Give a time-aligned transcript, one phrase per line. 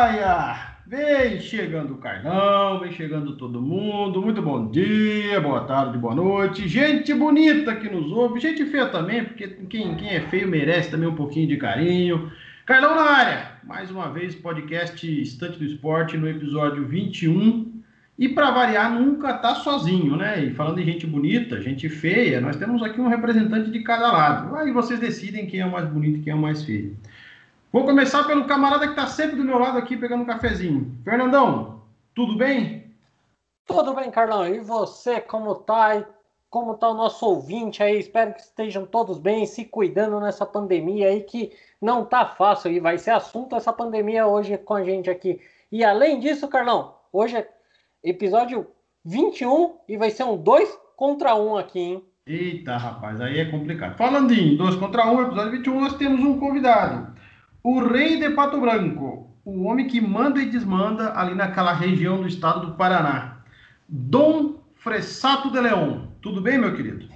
[0.00, 0.56] joia!
[0.86, 4.22] Vem chegando o Carlão, vem chegando todo mundo.
[4.22, 6.66] Muito bom dia, boa tarde, boa noite.
[6.66, 11.06] Gente bonita que nos ouve, gente feia também, porque quem, quem é feio merece também
[11.06, 12.32] um pouquinho de carinho.
[12.64, 17.70] Carlão na área, mais uma vez, podcast Estante do Esporte no episódio 21.
[18.18, 20.44] E para variar, nunca tá sozinho, né?
[20.44, 24.56] E falando de gente bonita, gente feia, nós temos aqui um representante de cada lado.
[24.56, 26.96] Aí vocês decidem quem é o mais bonito e quem é o mais feio.
[27.72, 30.92] Vou começar pelo camarada que está sempre do meu lado aqui pegando um cafezinho.
[31.04, 31.82] Fernandão,
[32.16, 32.92] tudo bem?
[33.64, 34.44] Tudo bem, Carlão.
[34.44, 36.04] E você, como tá?
[36.48, 38.00] Como tá o nosso ouvinte aí?
[38.00, 42.80] Espero que estejam todos bem, se cuidando nessa pandemia aí que não tá fácil e
[42.80, 45.40] vai ser assunto essa pandemia hoje com a gente aqui.
[45.70, 47.48] E além disso, Carlão, hoje é
[48.02, 48.66] episódio
[49.04, 52.04] 21 e vai ser um 2 contra 1 aqui, hein?
[52.26, 53.96] Eita, rapaz, aí é complicado.
[53.96, 57.20] Falando em 2 contra 1, episódio 21, nós temos um convidado.
[57.62, 62.26] O rei de Pato Branco, o homem que manda e desmanda ali naquela região do
[62.26, 63.42] estado do Paraná.
[63.86, 66.10] Dom Fressato de Leão.
[66.22, 67.06] Tudo bem, meu querido?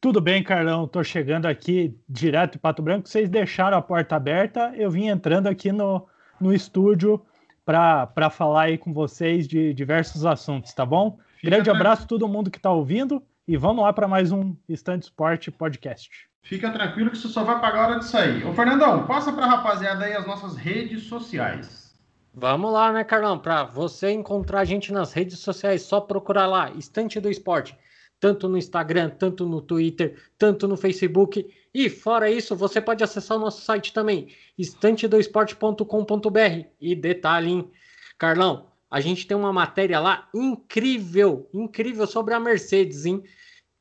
[0.00, 0.84] Tudo bem, Carlão.
[0.84, 3.08] Estou chegando aqui direto de Pato Branco.
[3.08, 4.72] Vocês deixaram a porta aberta.
[4.76, 6.06] Eu vim entrando aqui no,
[6.40, 7.20] no estúdio
[7.64, 11.18] para falar aí com vocês de diversos assuntos, tá bom?
[11.36, 14.54] Fica Grande abraço a todo mundo que está ouvindo e vamos lá para mais um
[14.68, 16.29] Stand Sport Podcast.
[16.42, 18.46] Fica tranquilo que você só vai pagar a hora de sair.
[18.46, 21.94] Ô, Fernandão, passa para a rapaziada aí as nossas redes sociais.
[22.32, 23.38] Vamos lá, né, Carlão?
[23.38, 27.76] Para você encontrar a gente nas redes sociais, só procurar lá, Estante do Esporte.
[28.18, 31.46] Tanto no Instagram, tanto no Twitter, tanto no Facebook.
[31.72, 36.66] E fora isso, você pode acessar o nosso site também, estantedoesporte.com.br.
[36.80, 37.70] E detalhe, hein?
[38.18, 43.22] Carlão, a gente tem uma matéria lá incrível, incrível sobre a Mercedes, hein?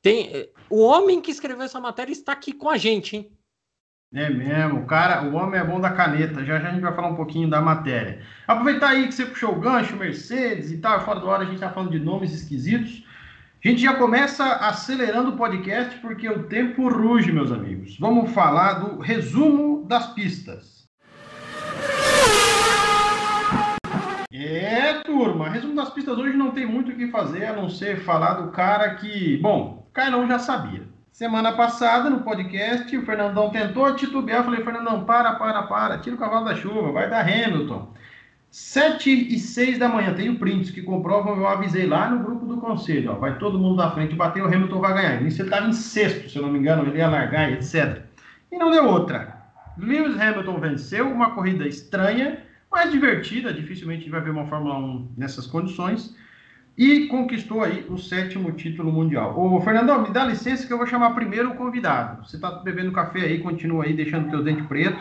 [0.02, 3.32] Tem, o homem que escreveu essa matéria está aqui com a gente, hein?
[4.14, 6.44] É mesmo, cara, o homem é bom da caneta.
[6.44, 8.24] Já já a gente vai falar um pouquinho da matéria.
[8.48, 11.56] Aproveitar aí que você puxou o gancho, Mercedes e tal, fora do hora a gente
[11.56, 13.06] está falando de nomes esquisitos.
[13.64, 18.00] A gente já começa acelerando o podcast porque o tempo ruge, meus amigos.
[18.00, 20.88] Vamos falar do resumo das pistas.
[24.32, 28.00] É, turma, resumo das pistas hoje não tem muito o que fazer a não ser
[28.00, 30.84] falar do cara que, bom, Carlão já sabia.
[31.12, 34.40] Semana passada, no podcast, o Fernandão tentou titubear.
[34.40, 37.94] Eu falei, Fernandão, para, para, para, tira o cavalo da chuva, vai dar Hamilton.
[38.50, 42.46] 7 e 6 da manhã, tem o prints que comprovam, eu avisei lá no grupo
[42.46, 45.22] do conselho, ó, vai todo mundo da frente bater, o Hamilton vai ganhar.
[45.22, 48.02] Isso ele estava em sexto, se eu não me engano, ele ia largar, etc.
[48.50, 49.38] E não deu outra.
[49.78, 52.40] Lewis Hamilton venceu, uma corrida estranha,
[52.72, 56.16] mas divertida, dificilmente vai ver uma Fórmula 1 nessas condições
[56.80, 59.38] e conquistou aí o sétimo título mundial.
[59.38, 62.26] Ô, Fernandão, me dá licença que eu vou chamar primeiro o convidado.
[62.26, 64.98] Você está bebendo café aí, continua aí, deixando teu dente preto.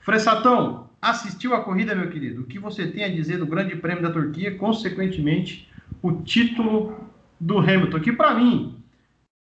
[0.00, 2.42] Fressatão, assistiu a corrida, meu querido?
[2.42, 5.70] O que você tem a dizer do Grande Prêmio da Turquia, consequentemente,
[6.02, 7.08] o título
[7.38, 8.82] do Hamilton, que para mim,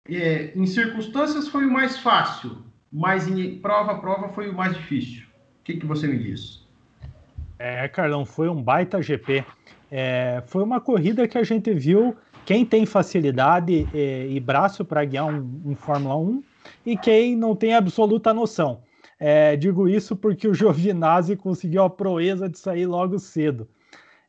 [0.08, 2.56] é, em circunstâncias foi o mais fácil,
[2.90, 5.24] mas em prova a prova foi o mais difícil.
[5.60, 6.66] O que, que você me diz?
[7.58, 9.44] É, Carlão, foi um baita GP.
[9.90, 15.04] É, foi uma corrida que a gente viu quem tem facilidade e, e braço para
[15.04, 16.42] guiar um, um, Fórmula 1
[16.86, 18.82] e quem não tem absoluta noção.
[19.18, 23.68] É, digo isso porque o Giovinazzi conseguiu a proeza de sair logo cedo.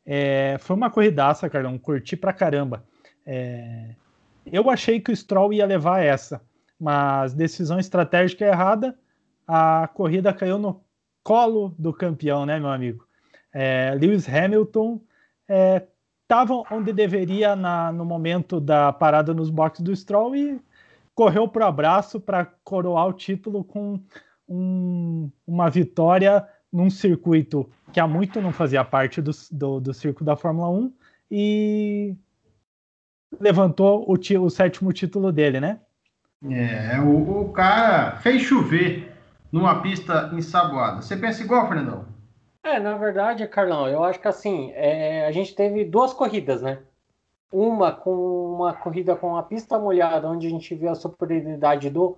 [0.04, 2.84] É, foi uma corridaça, Carlão, curti pra caramba.
[3.24, 3.94] É,
[4.44, 6.42] eu achei que o Stroll ia levar essa,
[6.78, 8.98] mas decisão estratégica errada,
[9.46, 10.82] a corrida caiu no
[11.22, 13.06] colo do campeão, né, meu amigo?
[13.52, 15.00] É, Lewis Hamilton
[16.22, 20.60] estava é, onde deveria na, no momento da parada nos boxes do Stroll e
[21.14, 24.00] correu para o abraço para coroar o título com
[24.48, 30.24] um, uma vitória num circuito que há muito não fazia parte do, do, do circuito
[30.24, 30.92] da Fórmula 1
[31.30, 32.16] e
[33.38, 35.80] levantou o, o sétimo título dele, né?
[36.50, 39.12] É, o, o cara fez chover
[39.50, 41.02] numa pista ensaboada.
[41.02, 42.11] Você pensa igual, Fernandão?
[42.64, 46.80] É, na verdade, Carlão, eu acho que assim, é, a gente teve duas corridas, né?
[47.50, 52.16] Uma com uma corrida com a pista molhada, onde a gente viu a superioridade do,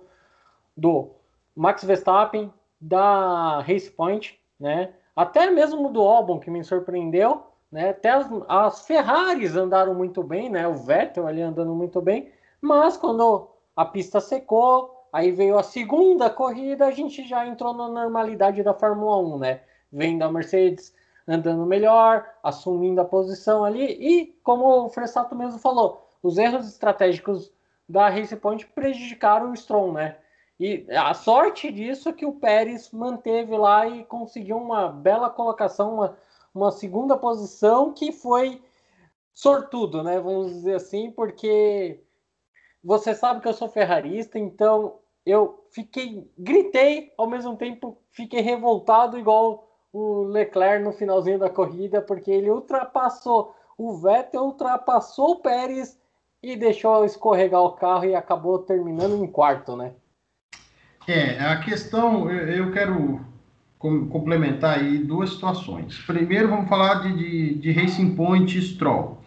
[0.77, 1.09] do
[1.55, 4.93] Max Verstappen, da Race Point, né?
[5.15, 7.89] Até mesmo do Albon, que me surpreendeu, né?
[7.89, 10.67] Até as, as Ferraris andaram muito bem, né?
[10.67, 12.31] O Vettel ali andando muito bem,
[12.61, 17.89] mas quando a pista secou, aí veio a segunda corrida, a gente já entrou na
[17.89, 19.61] normalidade da Fórmula 1, né?
[19.95, 20.93] Vem da Mercedes
[21.27, 27.51] andando melhor, assumindo a posição ali, e como o Fressato mesmo falou, os erros estratégicos
[27.87, 30.17] da Race Point prejudicaram o Stroll, né?
[30.59, 35.95] E a sorte disso é que o Pérez manteve lá e conseguiu uma bela colocação,
[35.95, 36.17] uma,
[36.53, 38.61] uma segunda posição que foi
[39.33, 40.19] sortudo, né?
[40.19, 41.99] Vamos dizer assim, porque
[42.83, 49.17] você sabe que eu sou ferrarista, então eu fiquei, gritei, ao mesmo tempo fiquei revoltado,
[49.17, 49.64] igual
[49.95, 55.97] o Leclerc no finalzinho da corrida, porque ele ultrapassou o Vettel, ultrapassou o Pérez
[56.43, 59.93] e deixou escorregar o carro e acabou terminando em quarto, né?
[61.07, 63.21] É, a questão, eu quero
[63.79, 65.97] complementar aí duas situações.
[66.05, 69.21] Primeiro, vamos falar de, de, de Racing Point e Stroll.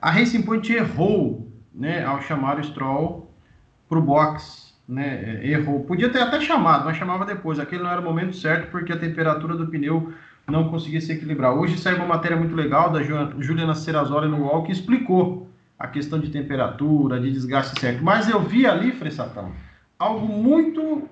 [0.00, 3.28] A Racing Point errou né, ao chamar o Stroll
[3.88, 4.71] para o box.
[4.92, 5.84] Né, errou.
[5.84, 7.58] Podia ter até chamado, mas chamava depois.
[7.58, 10.12] Aquele não era o momento certo porque a temperatura do pneu
[10.46, 11.54] não conseguia se equilibrar.
[11.54, 15.48] Hoje saiu uma matéria muito legal da Juliana Serrazoli no UOL que explicou
[15.78, 18.04] a questão de temperatura, de desgaste certo.
[18.04, 19.52] Mas eu vi ali, Fressatão,
[19.98, 21.08] algo muito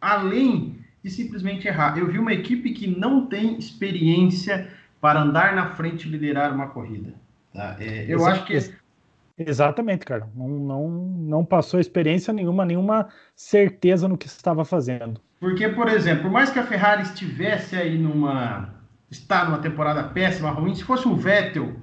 [0.00, 1.96] além de simplesmente errar.
[1.96, 4.68] Eu vi uma equipe que não tem experiência
[5.00, 7.14] para andar na frente e liderar uma corrida.
[7.54, 7.76] Tá?
[7.78, 8.58] É, eu acho que.
[9.46, 10.28] Exatamente, cara.
[10.34, 15.20] Não, não, não passou experiência nenhuma, nenhuma certeza no que estava fazendo.
[15.38, 18.74] Porque, por exemplo, por mais que a Ferrari estivesse aí numa.
[19.10, 21.74] está numa temporada péssima, ruim, se fosse o Vettel,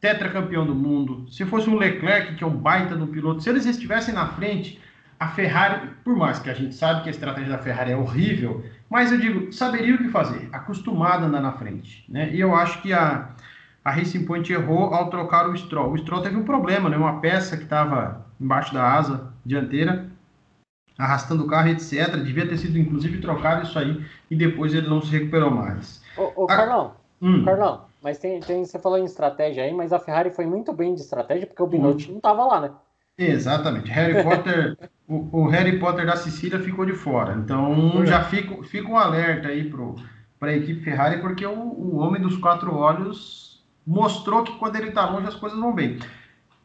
[0.00, 3.66] tetracampeão do mundo, se fosse um Leclerc, que é um baita do piloto, se eles
[3.66, 4.80] estivessem na frente,
[5.18, 8.64] a Ferrari, por mais que a gente sabe que a estratégia da Ferrari é horrível,
[8.90, 12.04] mas eu digo, saberia o que fazer, acostumado a andar na frente.
[12.08, 12.30] Né?
[12.32, 13.30] E eu acho que a,
[13.86, 15.92] a Racing Point errou ao trocar o Stroll.
[15.92, 16.96] O Stroll teve um problema, né?
[16.96, 20.08] uma peça que estava embaixo da asa dianteira,
[20.98, 22.16] arrastando o carro, etc.
[22.16, 26.02] Devia ter sido, inclusive, trocado isso aí, e depois ele não se recuperou mais.
[26.16, 27.44] Ô, ô Carlão, hum.
[27.44, 30.92] Carlão, mas tem, tem, você falou em estratégia aí, mas a Ferrari foi muito bem
[30.92, 32.10] de estratégia, porque o Binotto hum.
[32.10, 32.70] não estava lá, né?
[33.16, 33.88] Exatamente.
[33.88, 37.34] Harry Potter, o, o, Harry Potter da Sicília ficou de fora.
[37.34, 39.72] Então já fica, fica um alerta aí
[40.40, 43.45] para a equipe Ferrari, porque o, o homem dos quatro olhos
[43.86, 45.98] mostrou que quando ele está longe as coisas vão bem.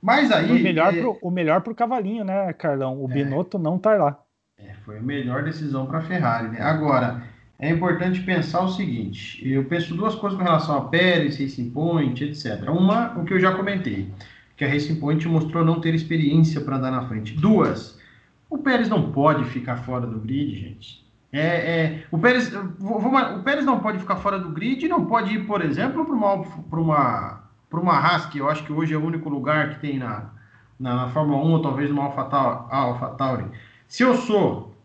[0.01, 0.51] Mas aí.
[0.51, 0.99] O melhor, é...
[0.99, 3.01] pro, o melhor pro cavalinho, né, Carlão?
[3.01, 3.13] O é...
[3.13, 4.19] Binotto não tá lá.
[4.57, 6.49] É, foi a melhor decisão para a Ferrari.
[6.49, 6.61] Né?
[6.61, 7.23] Agora,
[7.59, 12.23] é importante pensar o seguinte: eu penso duas coisas com relação a Pérez, Racing Point,
[12.23, 12.69] etc.
[12.69, 14.11] Uma, o que eu já comentei
[14.57, 17.33] que a Racing Point mostrou não ter experiência para andar na frente.
[17.33, 17.99] Duas,
[18.47, 21.03] o Pérez não pode ficar fora do grid, gente.
[21.33, 25.47] É, é, o, Pérez, o Pérez não pode ficar fora do grid, não pode ir,
[25.47, 29.29] por exemplo, para uma, uma, uma Haas, que eu acho que hoje é o único
[29.29, 30.29] lugar que tem na,
[30.77, 33.45] na, na Fórmula 1, ou talvez numa AlphaTauri.
[33.87, 34.75] Se eu sou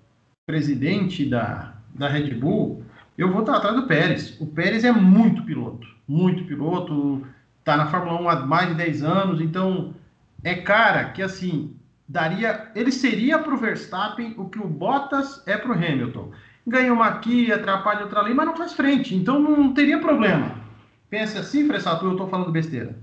[0.46, 2.84] presidente da, da Red Bull,
[3.18, 4.40] eu vou estar atrás do Pérez.
[4.40, 7.26] O Pérez é muito piloto, muito piloto,
[7.64, 9.94] tá na Fórmula 1 há mais de 10 anos, então
[10.44, 11.75] é cara que assim
[12.08, 16.30] daria, ele seria para o Verstappen o que o Bottas é para o Hamilton.
[16.66, 20.56] Ganha uma aqui, atrapalha outra ali, mas não faz frente, então não teria problema.
[21.08, 22.96] Pensa assim, Fressato, eu estou falando besteira.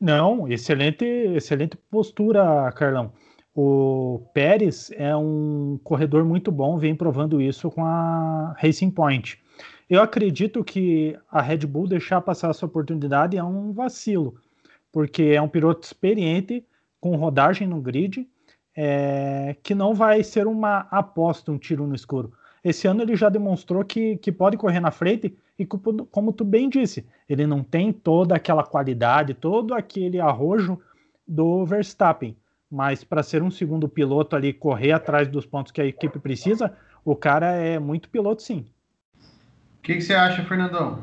[0.00, 3.12] Não, excelente, excelente postura, Carlão.
[3.54, 9.38] O Pérez é um corredor muito bom, vem provando isso com a Racing Point.
[9.88, 14.36] Eu acredito que a Red Bull deixar passar essa oportunidade é um vacilo,
[14.92, 16.64] porque é um piloto experiente,
[17.00, 18.28] com rodagem no grid,
[18.76, 22.32] é, que não vai ser uma aposta, um tiro no escuro.
[22.62, 26.68] Esse ano ele já demonstrou que, que pode correr na frente e, como, tu bem
[26.68, 30.78] disse, ele não tem toda aquela qualidade, todo aquele arrojo
[31.26, 32.36] do Verstappen.
[32.70, 36.76] Mas para ser um segundo piloto ali, correr atrás dos pontos que a equipe precisa,
[37.04, 38.66] o cara é muito piloto sim.
[39.78, 41.02] O que, que, você acha, Fernandão?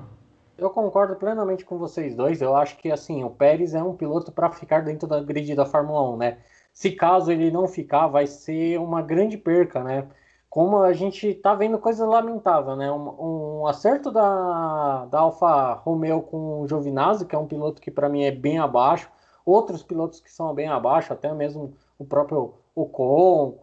[0.57, 2.41] Eu concordo plenamente com vocês dois.
[2.41, 5.65] Eu acho que assim o Pérez é um piloto para ficar dentro da grid da
[5.65, 6.37] Fórmula 1, né?
[6.73, 10.07] Se caso ele não ficar, vai ser uma grande perca, né?
[10.49, 12.91] Como a gente tá vendo coisa lamentável, né?
[12.91, 17.91] Um, um acerto da, da Alfa Romeo com o Giovinazzi, que é um piloto que
[17.91, 19.11] para mim é bem abaixo.
[19.45, 23.59] Outros pilotos que são bem abaixo, até mesmo o próprio Ocon,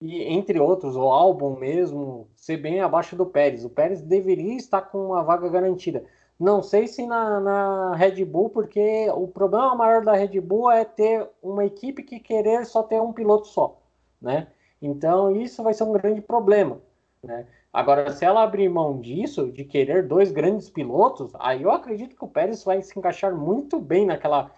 [0.00, 3.64] e entre outros, o álbum mesmo, ser bem abaixo do Pérez.
[3.64, 6.04] O Pérez deveria estar com uma vaga garantida.
[6.38, 10.84] Não sei se na, na, Red Bull, porque o problema maior da Red Bull é
[10.84, 13.80] ter uma equipe que querer só ter um piloto só,
[14.22, 14.46] né?
[14.80, 16.78] Então isso vai ser um grande problema,
[17.24, 17.44] né?
[17.72, 22.24] Agora, se ela abrir mão disso, de querer dois grandes pilotos, aí eu acredito que
[22.24, 24.50] o Pérez vai se encaixar muito bem naquela,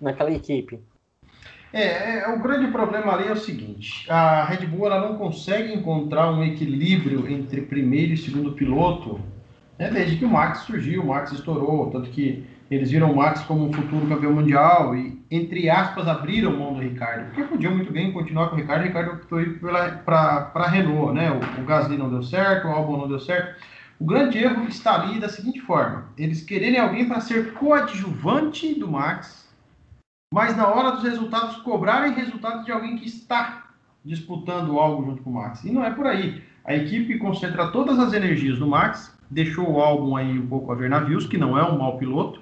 [0.00, 0.78] naquela equipe.
[1.72, 5.72] É, é, o grande problema ali é o seguinte: a Red Bull ela não consegue
[5.72, 9.18] encontrar um equilíbrio entre primeiro e segundo piloto
[9.78, 13.42] né, desde que o Max surgiu, o Max estourou, tanto que eles viram o Max
[13.42, 17.92] como um futuro campeão mundial e, entre aspas, abriram mão do Ricardo, porque podiam muito
[17.92, 19.40] bem continuar com o Ricardo, o Ricardo optou
[20.04, 21.30] para a Renault, né?
[21.30, 23.60] O, o Gasly não deu certo, o Albon não deu certo.
[23.98, 28.90] O grande erro está ali da seguinte forma: eles quererem alguém para ser coadjuvante do
[28.90, 29.48] Max,
[30.32, 33.68] mas na hora dos resultados cobrarem resultados de alguém que está
[34.04, 35.62] disputando algo junto com o Max.
[35.62, 36.42] E não é por aí.
[36.64, 40.74] A equipe concentra todas as energias no Max, deixou o álbum aí um pouco a
[40.74, 42.40] ver navios, que não é um mau piloto,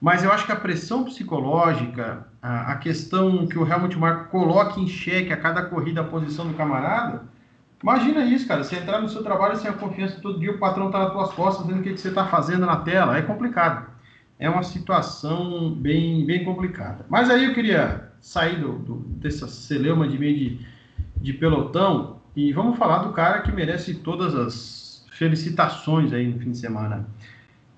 [0.00, 4.78] mas eu acho que a pressão psicológica, a, a questão que o Helmut Marko coloca
[4.78, 7.22] em xeque a cada corrida a posição do camarada,
[7.82, 10.86] imagina isso, cara, você entrar no seu trabalho sem a confiança todo dia, o patrão
[10.86, 13.88] está nas tuas costas vendo o que, que você está fazendo na tela, é complicado.
[14.38, 17.04] É uma situação bem, bem complicada.
[17.10, 20.66] Mas aí eu queria sair do, do, dessa celeuma de meio de,
[21.16, 24.89] de pelotão e vamos falar do cara que merece todas as
[25.20, 27.06] felicitações aí no fim de semana.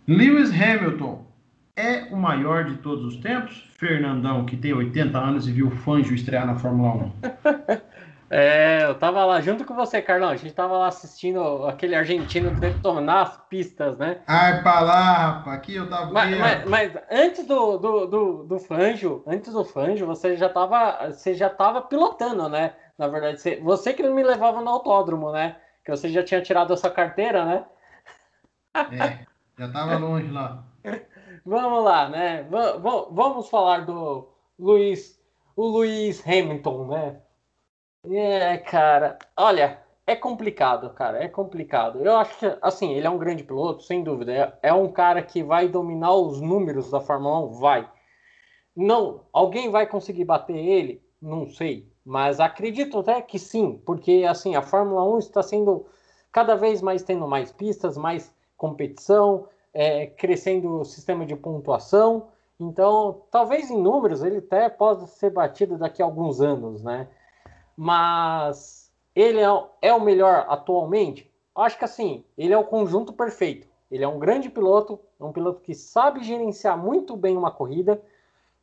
[0.07, 1.27] Lewis Hamilton,
[1.75, 3.69] é o maior de todos os tempos?
[3.77, 7.11] Fernandão, que tem 80 anos e viu o Fangio estrear na Fórmula
[7.59, 7.81] 1.
[8.31, 10.29] é, eu tava lá junto com você, Carlão.
[10.29, 14.19] A gente tava lá assistindo aquele argentino detonar as pistas, né?
[14.29, 15.57] Ai, pra lá, rapaz.
[15.57, 16.13] Aqui eu tava.
[16.13, 21.11] Mas, mas, mas, antes do, do, do, do Fangio, antes do Fangio, você já tava,
[21.11, 22.75] você já tava pilotando, né?
[22.97, 25.57] Na verdade, você, você que me levava no autódromo, né?
[25.85, 27.67] Que você já tinha tirado a sua carteira, né?
[28.75, 29.27] É,
[29.59, 30.65] já tava longe lá.
[31.45, 32.45] Vamos lá, né?
[32.45, 32.57] V
[33.11, 35.21] vamos falar do Luiz,
[35.57, 37.21] o Luiz Hamilton, né?
[38.05, 42.05] É, cara, olha, é complicado, cara, é complicado.
[42.05, 44.33] Eu acho que, assim, ele é um grande piloto, sem dúvida.
[44.62, 47.53] É, é um cara que vai dominar os números da Fórmula 1?
[47.61, 47.91] Vai.
[48.77, 51.03] Não, alguém vai conseguir bater ele?
[51.21, 51.92] Não sei.
[52.04, 55.87] Mas acredito até que sim, porque, assim, a Fórmula 1 está sendo
[56.32, 62.28] cada vez mais tendo mais pistas, mais competição, é, crescendo o sistema de pontuação.
[62.59, 67.09] Então, talvez em números ele até possa ser batido daqui a alguns anos, né?
[67.76, 71.30] Mas ele é, é o melhor atualmente?
[71.54, 73.66] Acho que assim, ele é o conjunto perfeito.
[73.90, 78.02] Ele é um grande piloto, é um piloto que sabe gerenciar muito bem uma corrida.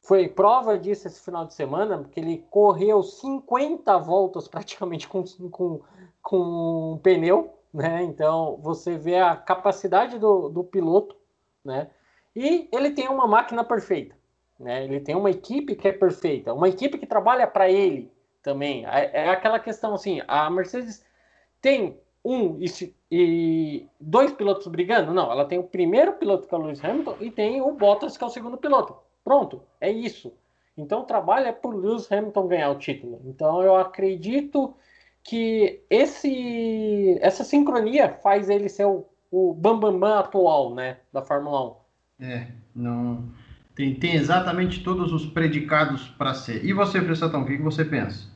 [0.10, 5.82] Foi prova disso esse final de semana, porque ele correu 50 voltas praticamente com, com,
[6.20, 8.02] com um pneu, né?
[8.02, 11.16] Então você vê a capacidade do, do piloto,
[11.64, 11.92] né?
[12.36, 14.16] E ele tem uma máquina perfeita,
[14.60, 14.84] né?
[14.84, 18.12] Ele tem uma equipe que é perfeita, uma equipe que trabalha para ele
[18.42, 18.88] também.
[18.88, 21.06] É, é, aquela questão assim, a Mercedes
[21.62, 25.14] tem um e, e, dois pilotos brigando?
[25.14, 28.18] Não, ela tem o primeiro piloto que é o Lewis Hamilton e tem o Bottas
[28.18, 29.08] que é o segundo piloto.
[29.24, 30.34] Pronto, é isso.
[30.78, 33.22] Então o trabalho é por Lewis Hamilton ganhar o título.
[33.26, 34.76] Então eu acredito
[35.24, 41.22] que esse, essa sincronia faz ele ser o, o bambambam bam, bam atual, né, da
[41.22, 41.76] Fórmula
[42.20, 42.26] 1.
[42.26, 43.30] É, não
[43.76, 46.66] tem, tem exatamente todos os predicados para ser.
[46.66, 48.28] E você, Pressatão, o que, que você pensa?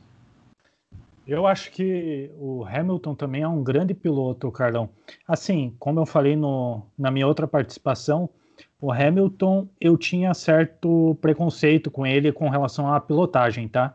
[1.26, 4.88] Eu acho que o Hamilton também é um grande piloto, Carlão.
[5.26, 8.28] Assim, como eu falei no, na minha outra participação,
[8.80, 13.94] o Hamilton eu tinha certo preconceito com ele com relação à pilotagem, tá?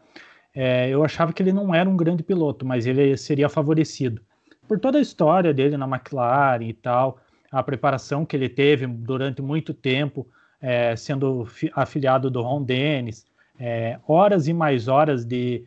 [0.54, 4.22] é, eu achava que ele não era um grande piloto, mas ele seria favorecido.
[4.68, 7.20] Por toda a história dele na McLaren e tal,
[7.52, 10.28] a preparação que ele teve durante muito tempo,
[10.62, 13.26] é, sendo afiliado do Ron Dennis,
[13.60, 15.64] é, horas e mais horas de,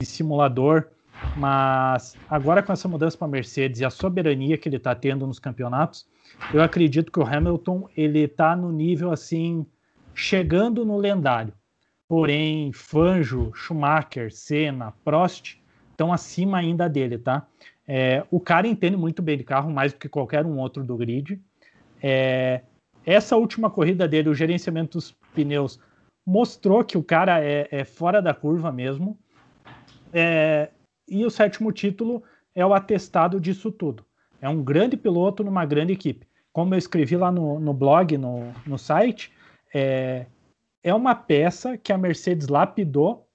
[0.00, 0.88] de simulador,
[1.36, 5.26] mas agora com essa mudança para a Mercedes e a soberania que ele está tendo
[5.26, 6.06] nos campeonatos,
[6.52, 9.66] eu acredito que o Hamilton ele está no nível assim,
[10.14, 11.52] chegando no lendário.
[12.08, 15.56] Porém, Fanjo, Schumacher, Senna, Prost
[15.90, 17.46] estão acima ainda dele, tá?
[17.86, 20.96] É, o cara entende muito bem de carro, mais do que qualquer um outro do
[20.96, 21.40] grid.
[22.02, 22.62] É,
[23.04, 25.80] essa última corrida dele, o gerenciamento dos pneus,
[26.24, 29.18] mostrou que o cara é, é fora da curva mesmo.
[30.12, 30.70] É,
[31.08, 32.22] e o sétimo título
[32.54, 34.04] é o atestado disso tudo.
[34.40, 36.26] É um grande piloto numa grande equipe.
[36.52, 39.32] Como eu escrevi lá no, no blog, no, no site,
[39.72, 40.26] é,
[40.82, 43.26] é uma peça que a Mercedes lapidou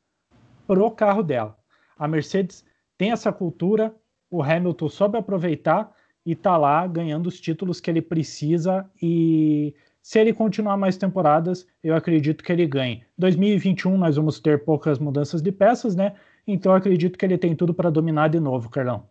[0.68, 1.58] pro carro dela.
[1.98, 2.64] A Mercedes
[2.98, 3.96] tem essa cultura,
[4.30, 5.92] o Hamilton soube aproveitar
[6.26, 9.74] e tá lá ganhando os títulos que ele precisa e
[10.08, 13.04] se ele continuar mais temporadas, eu acredito que ele ganhe.
[13.18, 16.16] 2021 nós vamos ter poucas mudanças de peças, né?
[16.48, 19.06] Então eu acredito que ele tem tudo para dominar de novo, Carlão.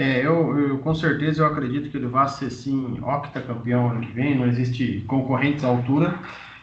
[0.00, 4.10] É, eu, eu, com certeza eu acredito que ele vai ser sim octacampeão ano que
[4.10, 6.18] vem, não existe concorrentes à altura.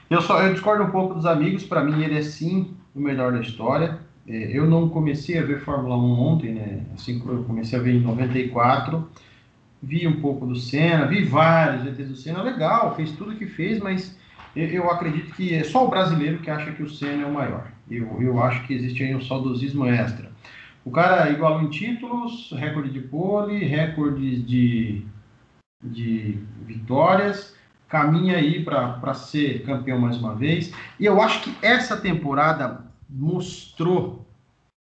[0.09, 3.31] Eu só eu discordo um pouco dos amigos, para mim ele é sim o melhor
[3.31, 3.99] da história.
[4.27, 6.81] É, eu não comecei a ver Fórmula 1 ontem, né?
[6.95, 9.07] Assim, eu comecei a ver em 94.
[9.83, 13.79] Vi um pouco do Senna, vi vários GTs do Senna, legal, fez tudo que fez,
[13.79, 14.17] mas
[14.55, 17.67] eu acredito que é só o brasileiro que acha que o Senna é o maior.
[17.87, 20.26] Eu, eu acho que existe aí um saudosismo extra.
[20.87, 25.05] O cara igualou em títulos, recorde de pole, recorde de
[25.83, 27.53] de vitórias,
[27.89, 30.73] caminha aí para ser campeão mais uma vez.
[30.97, 34.25] E eu acho que essa temporada mostrou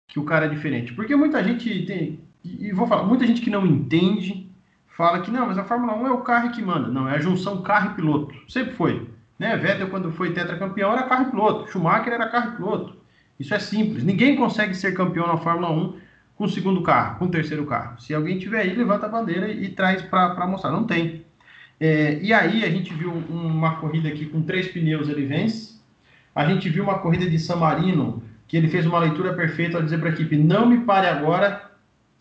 [0.07, 0.91] que o cara é diferente.
[0.91, 4.49] Porque muita gente tem, e vou falar, muita gente que não entende,
[4.87, 6.87] fala que não, mas a Fórmula 1 é o carro que manda.
[6.87, 8.33] Não, é a junção carro e piloto.
[8.49, 9.07] Sempre foi.
[9.37, 9.55] Né?
[9.55, 11.71] Vettel, quando foi tetracampeão, era carro e piloto.
[11.71, 13.00] Schumacher era carro e piloto.
[13.41, 14.03] Isso é simples.
[14.03, 15.97] Ninguém consegue ser campeão na Fórmula 1
[16.35, 17.99] com o segundo carro, com o terceiro carro.
[17.99, 20.71] Se alguém tiver aí, levanta a bandeira e, traz para mostrar.
[20.71, 21.25] Não tem.
[21.79, 25.81] É, e aí a gente viu uma corrida aqui com três pneus, ele vence.
[26.35, 29.83] A gente viu uma corrida de San Marino, que ele fez uma leitura perfeita ao
[29.83, 31.71] dizer para a equipe, não me pare agora,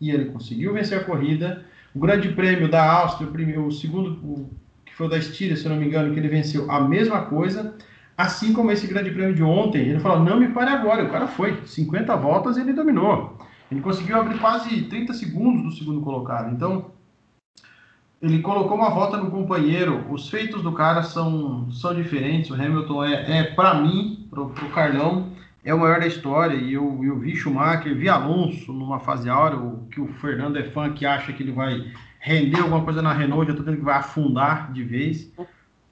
[0.01, 1.65] e ele conseguiu vencer a corrida.
[1.95, 4.51] O Grande Prêmio da Áustria, o, primeiro, o segundo, o,
[4.87, 7.75] que foi o da Estíria, se não me engano, que ele venceu a mesma coisa.
[8.21, 11.05] Assim como esse Grande Prêmio de ontem, ele falou: não me pare agora.
[11.05, 13.39] O cara foi, 50 voltas e ele dominou.
[13.73, 16.55] Ele conseguiu abrir quase 30 segundos do segundo colocado.
[16.55, 16.91] Então,
[18.21, 20.05] ele colocou uma volta no companheiro.
[20.11, 22.51] Os feitos do cara são, são diferentes.
[22.51, 25.33] O Hamilton é, é para mim, para o Carlão,
[25.65, 26.57] é o maior da história.
[26.57, 30.65] E eu, eu vi Schumacher, vi Alonso numa fase áurea, o, que o Fernando é
[30.65, 33.85] fã, que acha que ele vai render alguma coisa na Renault, já estou tendo que
[33.85, 35.33] vai afundar de vez.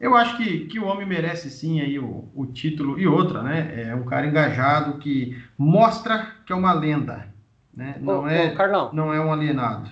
[0.01, 2.99] Eu acho que, que o homem merece sim aí o, o título.
[2.99, 3.89] E outra, né?
[3.89, 7.33] É um cara engajado que mostra que é uma lenda.
[7.75, 7.97] Né?
[8.01, 9.91] Não, ô, é, ô, Carlão, não é um alienado.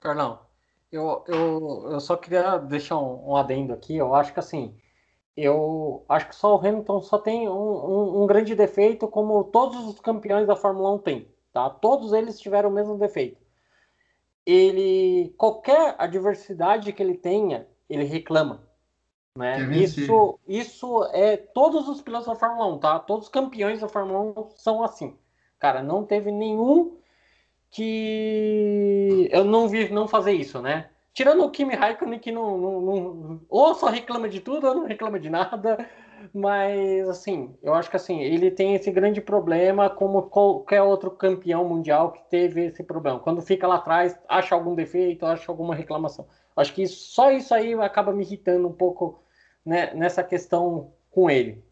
[0.00, 0.40] Carlão,
[0.90, 3.96] eu, eu, eu só queria deixar um, um adendo aqui.
[3.96, 4.74] Eu acho que assim,
[5.36, 9.86] eu acho que só o Hamilton só tem um, um, um, grande defeito, como todos
[9.86, 11.28] os campeões da Fórmula 1 têm.
[11.52, 11.68] Tá?
[11.68, 13.40] Todos eles tiveram o mesmo defeito.
[14.46, 18.69] Ele, qualquer adversidade que ele tenha, ele reclama.
[19.36, 19.62] Né?
[19.76, 22.98] Isso, isso é todos os pilotos da Fórmula 1, tá?
[22.98, 25.16] Todos os campeões da Fórmula 1 são assim.
[25.58, 26.96] Cara, não teve nenhum
[27.70, 30.90] que eu não vi não fazer isso, né?
[31.12, 34.86] Tirando o Kimi Raikkonen, que não, não, não, ou só reclama de tudo ou não
[34.86, 35.86] reclama de nada.
[36.34, 41.64] Mas, assim, eu acho que assim, ele tem esse grande problema, como qualquer outro campeão
[41.64, 43.18] mundial que teve esse problema.
[43.18, 46.26] Quando fica lá atrás, acha algum defeito, acha alguma reclamação.
[46.60, 49.22] Acho que só isso aí acaba me irritando um pouco
[49.64, 51.62] né, nessa questão com ele.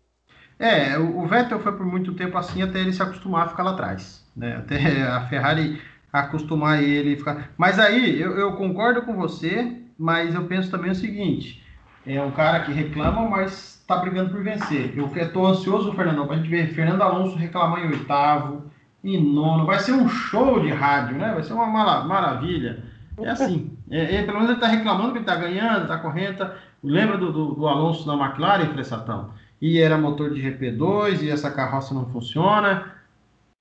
[0.59, 3.71] É, o Vettel foi por muito tempo assim até ele se acostumar a ficar lá
[3.73, 4.27] atrás.
[4.37, 4.57] Né?
[4.57, 5.81] Até a Ferrari
[6.13, 7.51] acostumar ele ficar.
[7.57, 11.63] Mas aí eu, eu, concordo com você, mas eu penso também o seguinte:
[12.07, 14.97] é um cara que reclama, mas está brigando por vencer.
[14.97, 18.71] Eu estou ansioso, Fernando, para a gente ver Fernando Alonso reclamar em oitavo,
[19.05, 19.67] em nono.
[19.67, 21.33] Vai ser um show de rádio, né?
[21.33, 22.85] Vai ser uma maravilha.
[23.23, 23.77] É assim.
[23.91, 26.39] É, é, pelo menos ele está reclamando que ele está ganhando, está correndo.
[26.39, 26.55] Tá...
[26.83, 29.33] Lembra do, do, do, Alonso na McLaren, Fressatão?
[29.61, 32.95] E era motor de GP2 e essa carroça não funciona.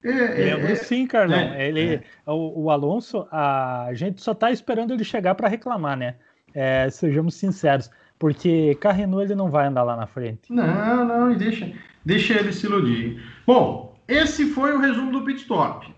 [0.03, 1.37] É, é, Lembro é, sim, Carlão.
[1.37, 2.31] É, ele, é.
[2.31, 6.15] O, o, Alonso, a gente só está esperando ele chegar para reclamar, né?
[6.53, 10.51] É, sejamos sinceros, porque Carrenou ele não vai andar lá na frente.
[10.51, 11.71] Não, não, deixa,
[12.05, 13.21] deixa ele se iludir.
[13.45, 15.93] Bom, esse foi o resumo do pit stop.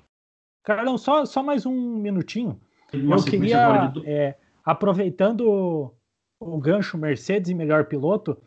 [0.64, 2.60] Carlão, só, só mais um minutinho.
[2.92, 4.08] Eu queria, de...
[4.08, 5.94] é, aproveitando
[6.40, 8.38] o gancho Mercedes e melhor piloto,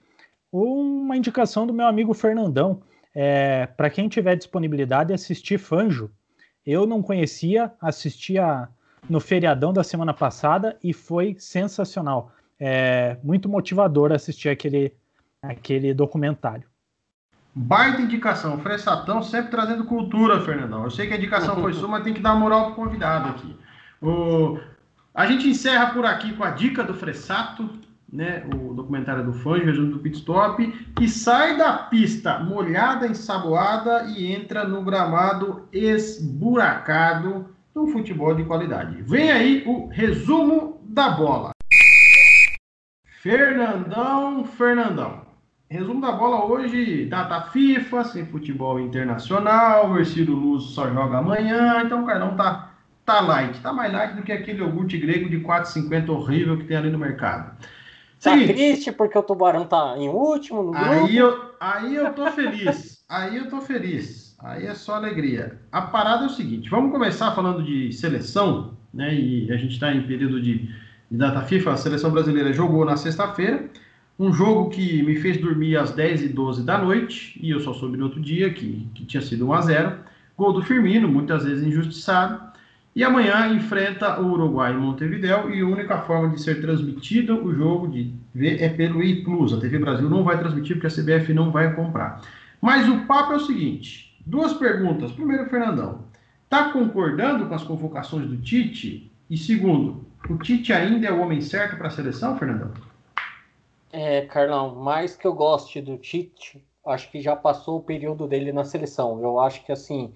[0.50, 2.82] uma indicação do meu amigo Fernandão.
[3.14, 6.10] É, para quem tiver disponibilidade, assistir Fanjo.
[6.64, 8.68] Eu não conhecia, assistia
[9.08, 12.32] no feriadão da semana passada e foi sensacional.
[12.58, 14.94] É muito motivador assistir aquele,
[15.42, 16.68] aquele documentário.
[17.54, 18.58] Baita indicação.
[18.60, 20.84] Fressatão sempre trazendo cultura, Fernandão.
[20.84, 23.56] Eu sei que a indicação foi sua, mas tem que dar moral pro convidado aqui.
[24.02, 24.58] O...
[25.14, 27.68] A gente encerra por aqui com a dica do Fressato
[28.12, 34.04] né, o documentário do fã, resumo do pit stop, que sai da pista molhada, ensaboada
[34.10, 39.00] e entra no gramado esburacado do futebol de qualidade.
[39.02, 41.52] Vem aí o resumo da bola.
[43.22, 45.22] Fernandão, Fernandão.
[45.70, 51.82] Resumo da bola hoje, data FIFA, sem futebol internacional, o Ercílio Luz só joga amanhã,
[51.82, 52.71] então o Carlão tá,
[53.12, 56.76] tá light, tá mais light do que aquele iogurte grego de 4,50 horrível que tem
[56.76, 57.56] ali no mercado.
[58.22, 60.86] Tá triste porque o Tubarão tá em último no grupo?
[60.86, 63.04] Aí eu, aí eu tô feliz.
[63.08, 64.36] aí eu tô feliz.
[64.38, 65.58] Aí é só alegria.
[65.70, 69.12] A parada é o seguinte: vamos começar falando de seleção, né?
[69.14, 70.68] E a gente está em período de,
[71.10, 71.72] de, data FIFA.
[71.72, 73.68] A seleção brasileira jogou na sexta-feira.
[74.18, 77.38] Um jogo que me fez dormir às 10 e 12 da noite.
[77.42, 79.96] E eu só soube no outro dia que, que tinha sido 1 a 0
[80.36, 82.51] Gol do Firmino, muitas vezes injustiçado.
[82.94, 87.54] E amanhã enfrenta o Uruguai em Montevideo e a única forma de ser transmitido o
[87.54, 89.54] jogo de ver é pelo E Plus.
[89.54, 92.20] A TV Brasil não vai transmitir porque a CBF não vai comprar.
[92.60, 95.10] Mas o papo é o seguinte: duas perguntas.
[95.12, 96.04] Primeiro, Fernandão,
[96.44, 99.10] está concordando com as convocações do Tite?
[99.30, 102.70] E segundo, O Tite ainda é o homem certo para a seleção, Fernandão?
[103.90, 108.52] É, Carlão, mais que eu goste do Tite, acho que já passou o período dele
[108.52, 109.20] na seleção.
[109.20, 110.12] Eu acho que assim,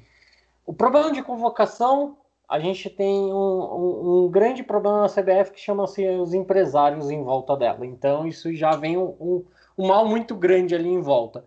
[0.65, 2.17] o problema de convocação,
[2.49, 7.23] a gente tem um, um, um grande problema na CBF que chama-se os empresários em
[7.23, 7.85] volta dela.
[7.85, 9.45] Então isso já vem um,
[9.77, 11.45] um mal muito grande ali em volta.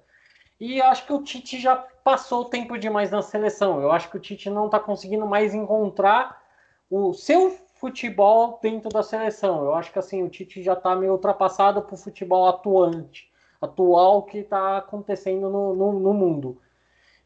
[0.59, 3.81] E acho que o Tite já passou o tempo demais na seleção.
[3.81, 6.43] Eu acho que o Tite não está conseguindo mais encontrar
[6.89, 9.63] o seu futebol dentro da seleção.
[9.63, 13.31] Eu acho que assim o Tite já está meio ultrapassado para o futebol atuante,
[13.61, 16.61] atual que está acontecendo no, no, no, mundo.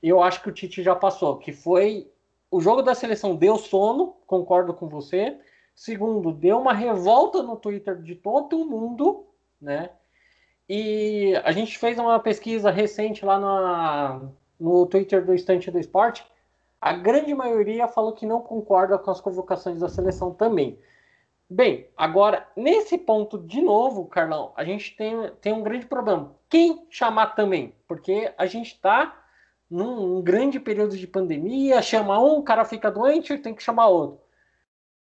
[0.01, 2.12] Eu acho que o Tite já passou, que foi
[2.55, 5.37] o jogo da seleção deu sono, concordo com você.
[5.75, 9.25] Segundo, deu uma revolta no Twitter de todo mundo,
[9.59, 9.89] né?
[10.69, 14.21] E a gente fez uma pesquisa recente lá na,
[14.59, 16.25] no Twitter do Estante do Esporte
[16.83, 20.77] a grande maioria falou que não concorda com as convocações da seleção também.
[21.49, 26.35] Bem, agora, nesse ponto, de novo, Carlão, a gente tem, tem um grande problema.
[26.49, 27.73] Quem chamar também?
[27.87, 29.17] Porque a gente está
[29.73, 34.19] num, grande período de pandemia, chama um, o cara fica doente, tem que chamar outro.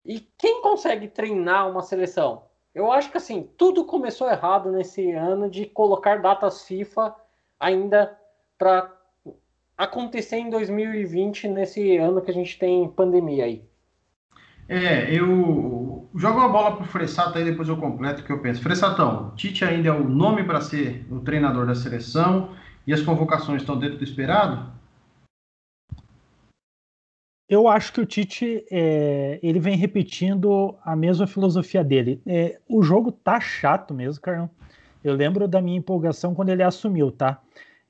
[0.07, 2.44] E quem consegue treinar uma seleção?
[2.72, 7.14] Eu acho que assim, tudo começou errado nesse ano de colocar datas FIFA
[7.59, 8.16] ainda
[8.57, 8.88] para
[9.77, 13.64] acontecer em 2020, nesse ano que a gente tem pandemia aí?
[14.68, 18.62] É, eu jogo uma bola pro Fressato aí, depois eu completo o que eu penso.
[18.62, 22.51] Fressatão, Tite ainda é o nome para ser o treinador da seleção
[22.86, 24.72] e as convocações estão dentro do esperado?
[27.48, 32.22] Eu acho que o Tite é, ele vem repetindo a mesma filosofia dele.
[32.26, 34.48] É, o jogo tá chato mesmo, Carlão.
[35.04, 37.42] Eu lembro da minha empolgação quando ele assumiu, tá?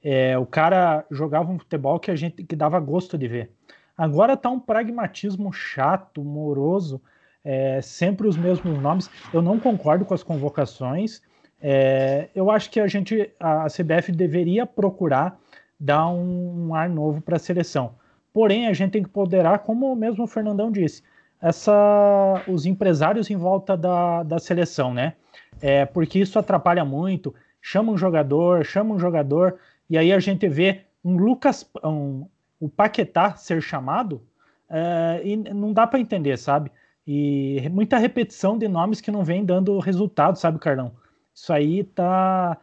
[0.03, 3.53] É, o cara jogava um futebol que a gente que dava gosto de ver.
[3.97, 7.01] Agora tá um pragmatismo chato, moroso,
[7.45, 9.09] é, sempre os mesmos nomes.
[9.33, 11.23] Eu não concordo com as convocações.
[11.65, 15.39] É, eu acho que a gente, a CBF deveria procurar
[15.79, 17.95] dar um, ar novo para a seleção.
[18.33, 21.03] Porém, a gente tem que poderar, como mesmo o Fernandão disse,
[21.41, 25.15] essa, os empresários em volta da, da seleção, né?
[25.61, 27.33] É, porque isso atrapalha muito.
[27.61, 32.27] Chama um jogador, chama um jogador, e aí a gente vê um Lucas, um,
[32.59, 34.23] o Paquetá ser chamado,
[34.69, 36.73] é, e não dá para entender, sabe?
[37.07, 40.93] E muita repetição de nomes que não vem dando resultado, sabe, Carlão?
[41.35, 42.57] Isso aí tá,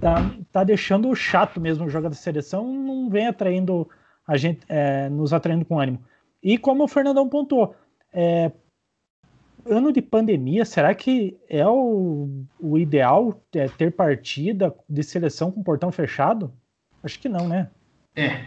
[0.00, 3.88] tá, tá deixando chato mesmo o jogo da seleção, não vem atraindo
[4.26, 6.02] a gente, é, nos atraindo com ânimo.
[6.42, 7.74] E como o Fernandão pontuou,
[8.12, 8.52] é,
[9.66, 12.28] ano de pandemia, será que é o,
[12.60, 16.52] o ideal é, ter partida de seleção com portão fechado?
[17.02, 17.70] Acho que não, né?
[18.16, 18.44] É,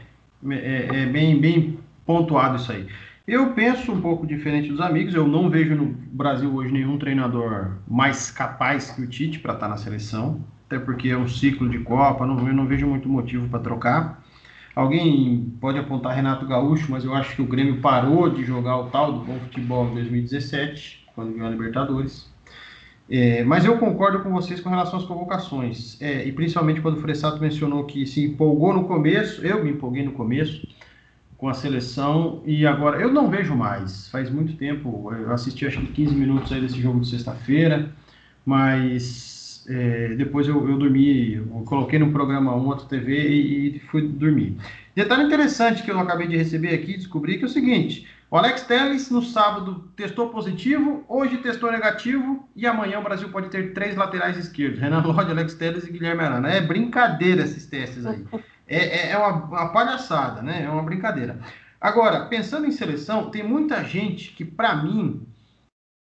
[0.50, 2.88] é, é, bem, bem pontuado isso aí.
[3.32, 5.16] Eu penso um pouco diferente dos amigos.
[5.16, 9.68] Eu não vejo no Brasil hoje nenhum treinador mais capaz que o Tite para estar
[9.68, 12.26] tá na seleção, até porque é um ciclo de Copa.
[12.26, 14.22] Não, eu não vejo muito motivo para trocar.
[14.76, 18.90] Alguém pode apontar Renato Gaúcho, mas eu acho que o Grêmio parou de jogar o
[18.90, 22.30] tal do bom futebol em 2017 quando ganhou a Libertadores.
[23.10, 27.02] É, mas eu concordo com vocês com relação às convocações, é, e principalmente quando o
[27.02, 30.68] Fressato mencionou que se empolgou no começo, eu me empolguei no começo
[31.42, 35.82] com a seleção, e agora eu não vejo mais, faz muito tempo, eu assisti acho
[35.82, 37.92] que 15 minutos aí desse jogo de sexta-feira,
[38.46, 43.80] mas é, depois eu, eu, dormi, eu coloquei no programa 1 outro TV e, e
[43.80, 44.56] fui dormir.
[44.96, 48.62] Detalhe interessante que eu acabei de receber aqui, descobri que é o seguinte, o Alex
[48.62, 53.96] Telles, no sábado, testou positivo, hoje testou negativo e amanhã o Brasil pode ter três
[53.98, 56.50] laterais esquerdos: Renan Lodge, Alex Telles e Guilherme Arana.
[56.50, 58.24] É brincadeira esses testes aí.
[58.72, 60.64] É, é, é uma, uma, palhaçada, né?
[60.64, 61.38] É uma brincadeira.
[61.80, 65.28] Agora, pensando em seleção, tem muita gente que, para mim,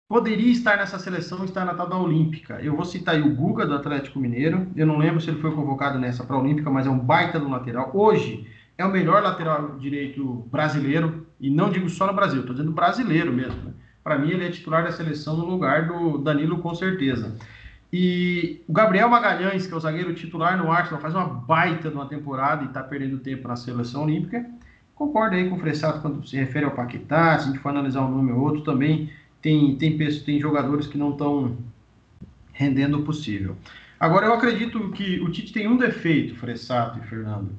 [0.07, 2.61] poderia estar nessa seleção, estar na tal da Olímpica.
[2.61, 4.67] Eu vou citar aí o Guga, do Atlético Mineiro.
[4.73, 7.37] Eu não lembro se ele foi convocado nessa para a Olímpica, mas é um baita
[7.37, 7.91] no lateral.
[7.93, 12.71] Hoje é o melhor lateral direito brasileiro, e não digo só no Brasil, estou dizendo
[12.71, 13.61] brasileiro mesmo.
[13.63, 13.73] Né?
[14.01, 17.35] Para mim, ele é titular da seleção no lugar do Danilo, com certeza.
[17.91, 22.05] E o Gabriel Magalhães, que é o zagueiro titular no Arsenal, faz uma baita numa
[22.05, 24.45] temporada e está perdendo tempo na seleção olímpica.
[24.95, 28.01] Concordo aí com o Fressato quando se refere ao Paquetá, se a gente for analisar
[28.01, 31.57] um nome ou outro, também tem, tem, tem jogadores que não estão
[32.53, 33.57] rendendo o possível.
[33.99, 37.51] Agora, eu acredito que o Tite tem um defeito, Fressato e Fernando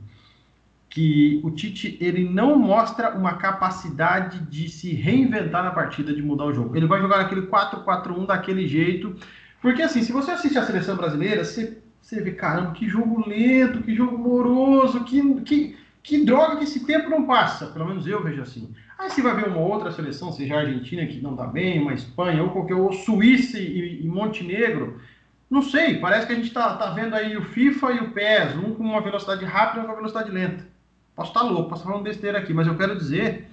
[0.92, 6.44] que o Tite ele não mostra uma capacidade de se reinventar na partida, de mudar
[6.44, 6.76] o jogo.
[6.76, 9.16] Ele vai jogar aquele 4-4-1 daquele jeito.
[9.62, 13.82] Porque assim, se você assiste a seleção brasileira, você, você vê, caramba, que jogo lento,
[13.82, 17.66] que jogo moroso, que, que, que droga que esse tempo não passa.
[17.66, 18.74] Pelo menos eu vejo assim.
[18.98, 21.94] Aí você vai ver uma outra seleção, seja a Argentina, que não tá bem, uma
[21.94, 25.00] Espanha, ou qualquer ou Suíça e, e Montenegro.
[25.48, 28.56] Não sei, parece que a gente está tá vendo aí o FIFA e o PES,
[28.56, 30.66] um com uma velocidade rápida e outro com uma velocidade lenta.
[31.14, 33.48] Posso estar tá louco, posso estar falando besteira aqui, mas eu quero dizer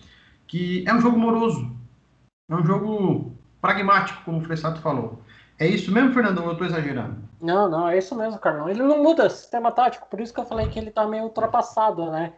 [0.47, 1.69] que é um jogo moroso.
[2.49, 5.21] É um jogo pragmático, como o Fressato falou.
[5.59, 6.45] É isso mesmo, Fernandão?
[6.45, 7.17] Eu estou exagerando?
[7.41, 8.69] Não, não, é isso mesmo, Carlão.
[8.69, 12.09] Ele não muda sistema tático, por isso que eu falei que ele está meio ultrapassado,
[12.09, 12.31] né?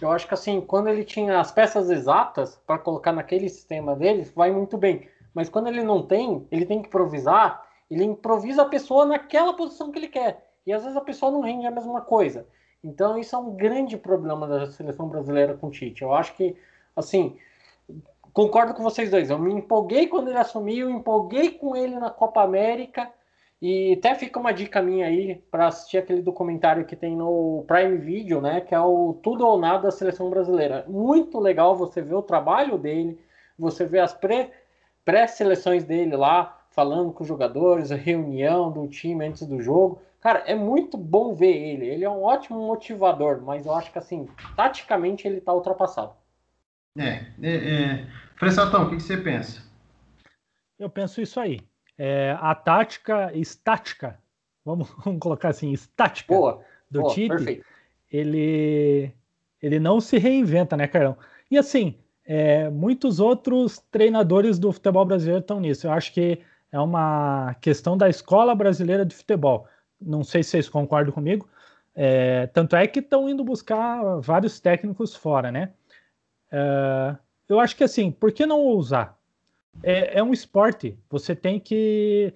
[0.00, 4.30] Eu acho que assim, quando ele tinha as peças exatas para colocar naquele sistema dele,
[4.34, 5.08] vai muito bem.
[5.34, 9.90] Mas quando ele não tem, ele tem que improvisar, ele improvisa a pessoa naquela posição
[9.90, 10.48] que ele quer.
[10.64, 12.46] E às vezes a pessoa não rende a mesma coisa.
[12.82, 16.02] Então isso é um grande problema da seleção brasileira com o Tite.
[16.02, 16.56] Eu acho que,
[16.94, 17.36] assim,
[18.38, 19.30] concordo com vocês dois.
[19.30, 23.10] Eu me empolguei quando ele assumiu, empolguei com ele na Copa América.
[23.60, 27.96] E até fica uma dica minha aí para assistir aquele documentário que tem no Prime
[27.96, 28.60] Video, né?
[28.60, 30.84] Que é o Tudo ou Nada da Seleção Brasileira.
[30.86, 33.20] Muito legal você ver o trabalho dele,
[33.58, 34.16] você ver as
[35.04, 40.00] pré-seleções dele lá, falando com os jogadores, a reunião do time antes do jogo.
[40.20, 41.88] Cara, é muito bom ver ele.
[41.88, 46.12] Ele é um ótimo motivador, mas eu acho que assim, taticamente ele tá ultrapassado.
[46.98, 48.06] É, é, é...
[48.36, 49.62] Fressatão, o que, que você pensa?
[50.78, 51.60] Eu penso isso aí.
[51.96, 54.18] É, a tática estática,
[54.64, 57.62] vamos, vamos, colocar assim, estática boa, do boa, Tite,
[58.10, 59.12] ele,
[59.60, 61.16] ele não se reinventa, né, Carlão?
[61.50, 65.86] E assim, é, muitos outros treinadores do futebol brasileiro estão nisso.
[65.86, 69.66] Eu acho que é uma questão da escola brasileira de futebol.
[70.00, 71.48] Não sei se vocês concordam comigo.
[71.94, 75.72] É, tanto é que estão indo buscar vários técnicos fora, né?
[76.50, 77.16] É,
[77.48, 79.16] eu acho que assim, por que não ousar?
[79.82, 80.98] É, é um esporte.
[81.10, 82.32] Você tem que.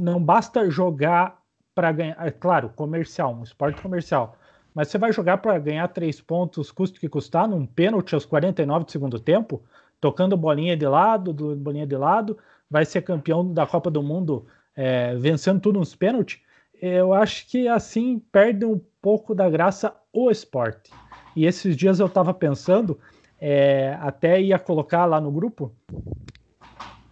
[0.00, 1.42] Não basta jogar
[1.74, 2.16] para ganhar.
[2.26, 4.36] É claro, comercial, um esporte comercial.
[4.74, 8.84] Mas você vai jogar para ganhar três pontos, custo que custar, num pênalti aos 49
[8.84, 9.62] do segundo tempo,
[10.00, 12.38] tocando bolinha de lado, bolinha de lado,
[12.70, 16.40] vai ser campeão da Copa do Mundo é, vencendo tudo nos pênaltis.
[16.80, 20.92] Eu acho que assim perde um pouco da graça o esporte.
[21.34, 22.98] E esses dias eu estava pensando,
[23.40, 25.72] é, até ia colocar lá no grupo,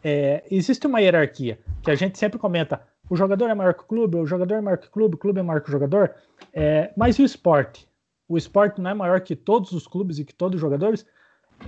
[0.03, 2.81] é, existe uma hierarquia que a gente sempre comenta.
[3.09, 5.19] O jogador é maior que o clube, o jogador é maior que o clube, o
[5.19, 6.15] clube é maior que o jogador.
[6.53, 7.89] É, mas e o esporte?
[8.29, 11.07] O esporte não é maior que todos os clubes e que todos os jogadores?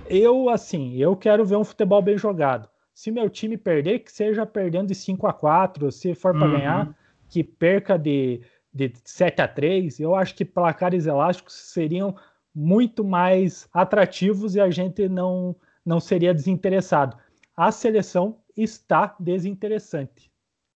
[0.07, 2.69] Eu, assim, eu quero ver um futebol bem jogado.
[2.93, 6.51] Se meu time perder, que seja perdendo de 5 a 4 se for para uhum.
[6.51, 6.95] ganhar,
[7.29, 8.41] que perca de,
[8.73, 12.15] de 7 a 3 Eu acho que placares elásticos seriam
[12.59, 17.15] muito mais atrativos e a gente não, não seria desinteressado.
[17.55, 20.29] A seleção está desinteressante.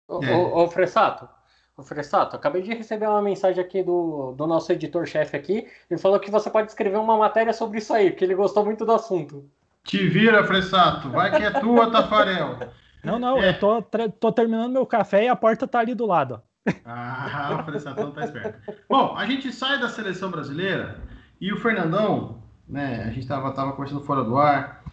[0.06, 0.36] Ô, é.
[0.36, 1.30] ô, ô Fressato,
[1.78, 5.68] ô Fressato, acabei de receber uma mensagem aqui do, do nosso editor-chefe aqui.
[5.90, 8.86] Ele falou que você pode escrever uma matéria sobre isso aí, porque ele gostou muito
[8.86, 9.50] do assunto.
[9.86, 11.10] Te vira, Fressato.
[11.10, 12.58] Vai que é tua, Tafarel.
[13.02, 13.52] Não, não, é.
[13.52, 13.82] eu tô,
[14.20, 16.44] tô terminando meu café e a porta tá ali do lado.
[16.84, 18.74] Ah, o Fressatão tá esperto.
[18.90, 21.00] Bom, a gente sai da seleção brasileira
[21.40, 24.84] e o Fernandão, né, a gente tava, tava conversando fora do ar,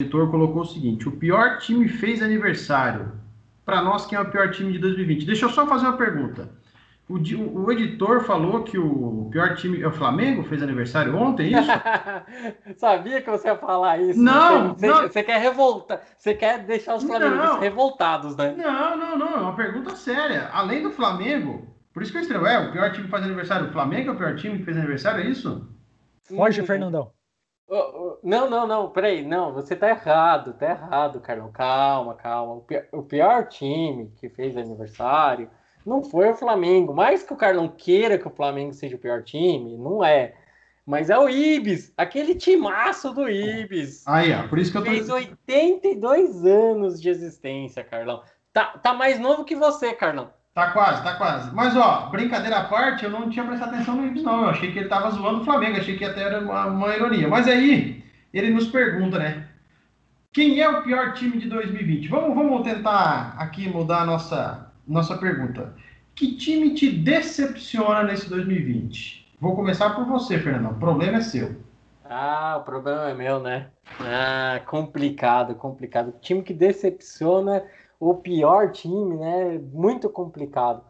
[0.00, 3.12] o editor colocou o seguinte, o pior time fez aniversário.
[3.64, 5.24] Para nós, quem é o pior time de 2020?
[5.24, 6.50] Deixa eu só fazer uma pergunta.
[7.08, 7.14] O,
[7.60, 11.70] o, editor falou que o pior time é o Flamengo, fez aniversário ontem, é isso?
[12.78, 14.20] Sabia que você ia falar isso.
[14.20, 15.02] Não, você, não.
[15.02, 18.56] você quer revoltar, você quer deixar os flamenguistas revoltados, né?
[18.58, 20.48] Não, não, não, é uma pergunta séria.
[20.52, 23.70] Além do Flamengo, por isso que eu escrevo, é, o pior time que faz aniversário,
[23.70, 25.66] o Flamengo é o pior time que fez aniversário, é isso?
[26.24, 27.10] Foge, Fernandão.
[28.22, 32.52] Não, não, não, peraí, não, você tá errado, tá errado, Carlão, calma, calma.
[32.52, 35.48] O pior, o pior time que fez aniversário
[35.86, 36.92] não foi o Flamengo.
[36.92, 40.34] Mais que o Carlão queira que o Flamengo seja o pior time, não é.
[40.84, 44.06] Mas é o Ibis, aquele timaço do Ibis.
[44.06, 44.90] Aí, ó, por isso que eu tô...
[44.90, 48.22] Fez 82 anos de existência, Carlão.
[48.52, 50.30] Tá, tá mais novo que você, Carlão.
[50.56, 51.54] Tá quase, tá quase.
[51.54, 54.44] Mas, ó, brincadeira à parte, eu não tinha prestado atenção no Ibis, não.
[54.44, 57.28] Eu achei que ele tava zoando o Flamengo, achei que até era uma, uma ironia.
[57.28, 59.48] Mas aí, ele nos pergunta, né?
[60.32, 62.08] Quem é o pior time de 2020?
[62.08, 65.74] Vamos, vamos tentar aqui mudar a nossa, nossa pergunta.
[66.14, 69.36] Que time te decepciona nesse 2020?
[69.38, 70.72] Vou começar por você, Fernando.
[70.72, 71.54] O problema é seu.
[72.02, 73.66] Ah, o problema é meu, né?
[74.00, 76.14] Ah, complicado, complicado.
[76.22, 77.62] Time que decepciona
[77.98, 79.58] o pior time, né?
[79.72, 80.82] Muito complicado.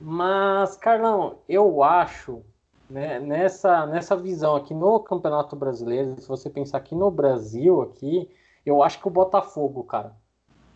[0.00, 2.42] Mas, Carlão, eu acho,
[2.88, 8.28] né, nessa, nessa visão aqui no Campeonato Brasileiro, se você pensar aqui no Brasil, aqui,
[8.64, 10.14] eu acho que o Botafogo, cara.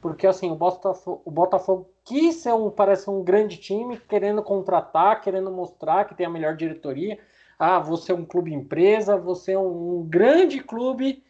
[0.00, 5.20] Porque assim, o Botafogo, o Botafogo quis ser um, parece um grande time, querendo contratar,
[5.20, 7.18] querendo mostrar que tem a melhor diretoria.
[7.58, 11.22] Ah, você é um clube empresa, você é um grande clube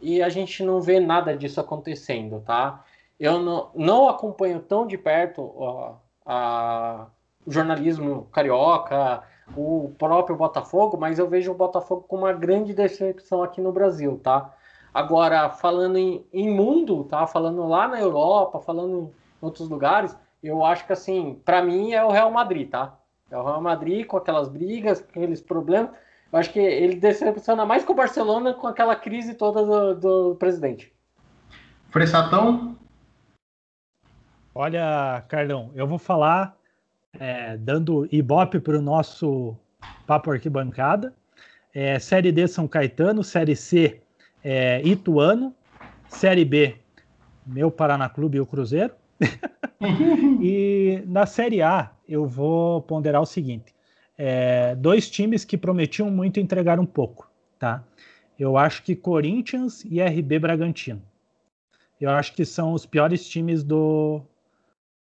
[0.00, 2.84] e a gente não vê nada disso acontecendo, tá?
[3.18, 7.06] Eu não, não acompanho tão de perto ó, a,
[7.44, 9.22] o jornalismo carioca,
[9.56, 14.20] o próprio Botafogo, mas eu vejo o Botafogo com uma grande decepção aqui no Brasil,
[14.22, 14.54] tá?
[14.92, 17.26] Agora, falando em, em mundo, tá?
[17.26, 22.04] Falando lá na Europa, falando em outros lugares, eu acho que assim, para mim é
[22.04, 22.98] o Real Madrid, tá?
[23.30, 25.90] É o Real Madrid com aquelas brigas, com aqueles problemas.
[26.32, 30.34] Eu acho que ele decepciona mais com o Barcelona com aquela crise toda do, do
[30.36, 30.92] presidente.
[31.90, 32.76] Fressatão?
[34.54, 36.56] Olha, Carlão, eu vou falar
[37.18, 39.56] é, dando ibope para o nosso
[40.06, 41.14] Papo Arquibancada.
[41.74, 44.00] É, série D São Caetano, Série C
[44.42, 45.54] é, Ituano,
[46.08, 46.76] Série B
[47.48, 48.94] meu Paraná Clube e o Cruzeiro.
[50.40, 53.74] e na Série A eu vou ponderar o seguinte:
[54.16, 57.82] é, dois times que prometiam muito entregar um pouco, tá?
[58.38, 61.02] Eu acho que Corinthians e RB Bragantino.
[62.00, 64.22] Eu acho que são os piores times do,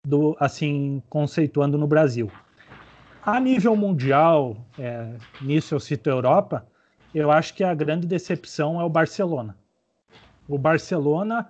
[0.05, 2.29] do assim, conceituando no Brasil.
[3.25, 6.67] A nível mundial, é, nisso eu cito a Europa,
[7.15, 9.55] eu acho que a grande decepção é o Barcelona.
[10.47, 11.49] O Barcelona,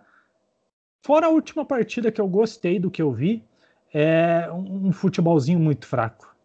[1.02, 3.44] fora a última partida que eu gostei do que eu vi,
[3.92, 6.36] é um, futebolzinho muito fraco.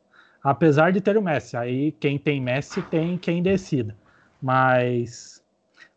[0.42, 1.57] Apesar de ter o Messi.
[1.57, 3.94] Aí quem tem Messi tem quem decida.
[4.40, 5.42] Mas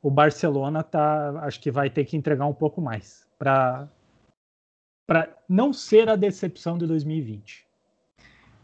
[0.02, 3.88] o Barcelona tá, acho que vai ter que entregar um pouco mais para
[5.12, 7.66] para não ser a decepção de 2020.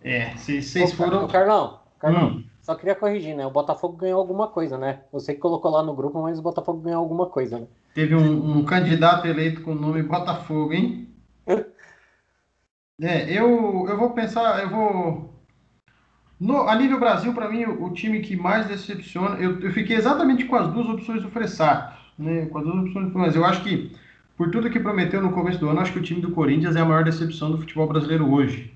[0.02, 1.28] É, vocês foram.
[1.28, 2.44] Carlão, Carlão, hum.
[2.62, 3.46] só queria corrigir, né?
[3.46, 5.02] O Botafogo ganhou alguma coisa, né?
[5.12, 7.68] Você que colocou lá no grupo, mas o Botafogo ganhou alguma coisa, né?
[7.94, 11.10] Teve um, um candidato eleito com o nome Botafogo, hein?
[13.02, 15.34] é, eu, eu vou pensar, eu vou.
[16.40, 19.98] No, a nível Brasil, para mim, o, o, time que mais decepciona, eu, eu fiquei
[19.98, 22.46] exatamente com as duas opções do Fressato, né?
[22.46, 23.92] Com as duas opções do mas eu acho que
[24.38, 26.80] por tudo que prometeu no começo do ano, acho que o time do Corinthians é
[26.80, 28.71] a maior decepção do futebol brasileiro hoje.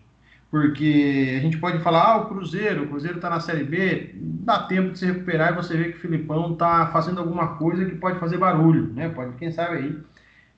[0.49, 4.59] Porque a gente pode falar, ah, o Cruzeiro, o Cruzeiro está na Série B, dá
[4.63, 7.95] tempo de se recuperar e você vê que o Filipão está fazendo alguma coisa que
[7.95, 9.07] pode fazer barulho, né?
[9.07, 9.97] Pode, quem sabe aí,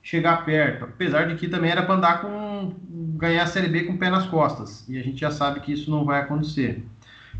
[0.02, 0.84] chegar perto.
[0.84, 2.74] Apesar de que também era para andar com.
[3.16, 4.88] ganhar a Série B com o pé nas costas.
[4.88, 6.84] E a gente já sabe que isso não vai acontecer.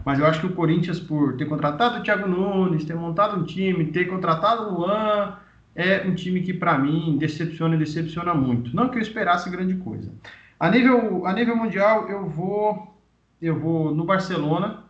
[0.04, 3.44] Mas eu acho que o Corinthians, por ter contratado o Thiago Nunes, ter montado um
[3.44, 5.36] time, ter contratado o Luan,
[5.74, 8.74] é um time que, para mim, decepciona e decepciona muito.
[8.74, 10.12] Não que eu esperasse grande coisa.
[10.58, 12.96] A nível, a nível mundial, eu vou,
[13.42, 14.84] eu vou no Barcelona,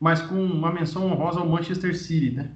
[0.00, 2.50] mas com uma menção honrosa ao Manchester City, né?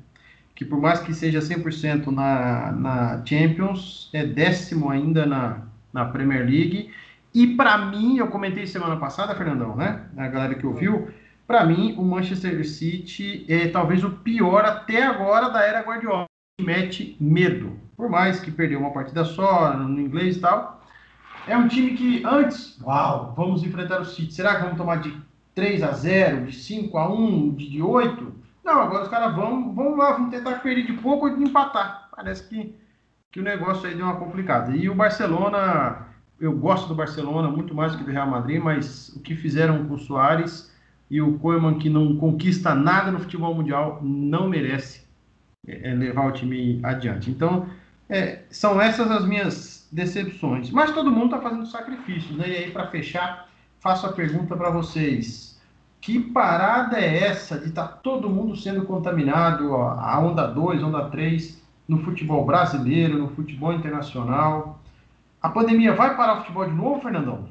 [0.54, 5.62] Que por mais que seja 100% na, na Champions, é décimo ainda na,
[5.92, 6.90] na Premier League.
[7.32, 10.04] E para mim, eu comentei semana passada, Fernandão, né?
[10.16, 11.08] A galera que ouviu,
[11.46, 16.27] para mim, o Manchester City é talvez o pior até agora da era Guardiola
[16.60, 17.78] mete medo.
[17.96, 20.82] Por mais que perdeu uma partida só, no inglês e tal.
[21.46, 24.34] É um time que antes, uau, vamos enfrentar o City.
[24.34, 25.16] Será que vamos tomar de
[25.54, 28.34] 3 a 0 de 5 a 1 de, de 8?
[28.64, 32.08] Não, agora os caras vão, vão lá, vão tentar perder de pouco ou de empatar.
[32.14, 32.74] Parece que,
[33.32, 34.76] que o negócio aí deu uma complicada.
[34.76, 36.06] E o Barcelona,
[36.38, 39.86] eu gosto do Barcelona muito mais do que do Real Madrid, mas o que fizeram
[39.86, 40.70] com o Soares
[41.10, 45.07] e o Koeman, que não conquista nada no futebol mundial, não merece
[45.68, 47.30] é, é, levar o time adiante.
[47.30, 47.68] Então,
[48.08, 50.70] é, são essas as minhas decepções.
[50.70, 52.48] Mas todo mundo está fazendo sacrifícios, né?
[52.48, 55.60] E aí, para fechar, faço a pergunta para vocês.
[56.00, 60.82] Que parada é essa de estar tá todo mundo sendo contaminado, ó, a onda 2,
[60.82, 64.80] onda 3, no futebol brasileiro, no futebol internacional?
[65.42, 67.48] A pandemia vai parar o futebol de novo, Fernandão?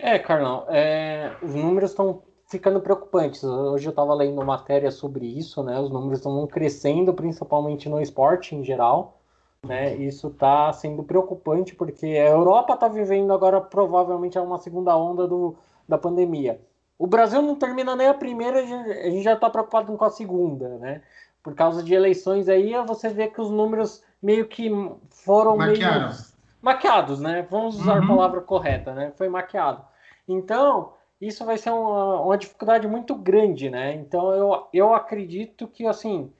[0.00, 3.44] É, Carlão, é, os números estão ficando preocupantes.
[3.44, 5.78] Hoje eu estava lendo matéria sobre isso, né?
[5.78, 9.20] Os números estão crescendo, principalmente no esporte em geral.
[9.62, 9.96] Né?
[9.96, 15.56] Isso está sendo preocupante porque a Europa está vivendo agora provavelmente uma segunda onda do,
[15.86, 16.60] da pandemia.
[16.96, 20.78] O Brasil não termina nem a primeira, a gente já está preocupado com a segunda,
[20.78, 21.02] né?
[21.42, 24.70] Por causa de eleições aí, você vê que os números meio que
[25.10, 26.08] foram Maquiaram.
[26.08, 26.16] meio
[26.60, 27.46] maquiados, né?
[27.50, 28.04] Vamos usar uhum.
[28.04, 29.12] a palavra correta, né?
[29.16, 29.82] Foi maquiado.
[30.26, 33.94] Então, isso vai ser uma, uma dificuldade muito grande, né?
[33.94, 36.32] Então eu, eu acredito que assim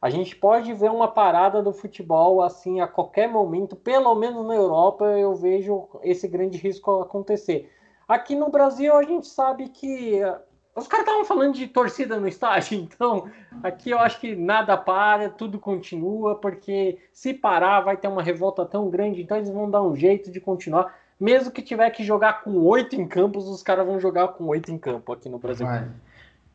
[0.00, 4.54] a gente pode ver uma parada do futebol assim a qualquer momento, pelo menos na
[4.54, 7.72] Europa eu vejo esse grande risco acontecer.
[8.06, 10.38] Aqui no Brasil a gente sabe que uh,
[10.76, 13.30] os caras estavam falando de torcida no estádio, então
[13.62, 18.66] aqui eu acho que nada para, tudo continua, porque se parar vai ter uma revolta
[18.66, 22.42] tão grande, então eles vão dar um jeito de continuar mesmo que tiver que jogar
[22.42, 25.66] com oito em campos, os caras vão jogar com oito em campo aqui no Brasil.
[25.66, 25.88] Vai.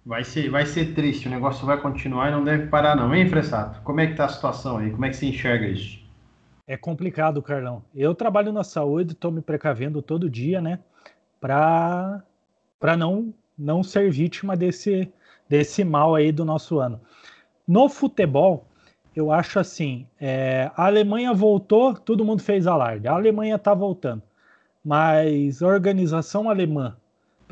[0.04, 3.30] Vai ser, vai ser triste, o negócio vai continuar e não deve parar, não, hein,
[3.30, 3.82] Fressato?
[3.84, 4.90] Como é que tá a situação aí?
[4.90, 6.02] Como é que você enxerga isso?
[6.68, 7.84] É complicado, Carlão.
[7.94, 10.80] Eu trabalho na saúde, estou me precavendo todo dia, né?
[11.40, 12.24] Para
[12.98, 15.12] não, não ser vítima desse,
[15.48, 17.00] desse mal aí do nosso ano.
[17.68, 18.66] No futebol,
[19.16, 23.08] eu acho assim: é, a Alemanha voltou, todo mundo fez alarde.
[23.08, 24.24] A Alemanha está voltando.
[24.84, 26.96] Mas organização alemã,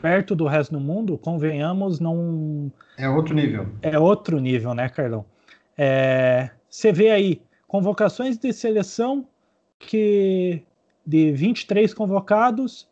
[0.02, 2.72] perto do resto do mundo, convenhamos, não.
[2.98, 3.68] É outro nível.
[3.82, 5.26] É outro nível, né, Carlão?
[5.78, 9.26] É, você vê aí convocações de seleção
[9.78, 10.64] que
[11.06, 12.88] de 23 convocados,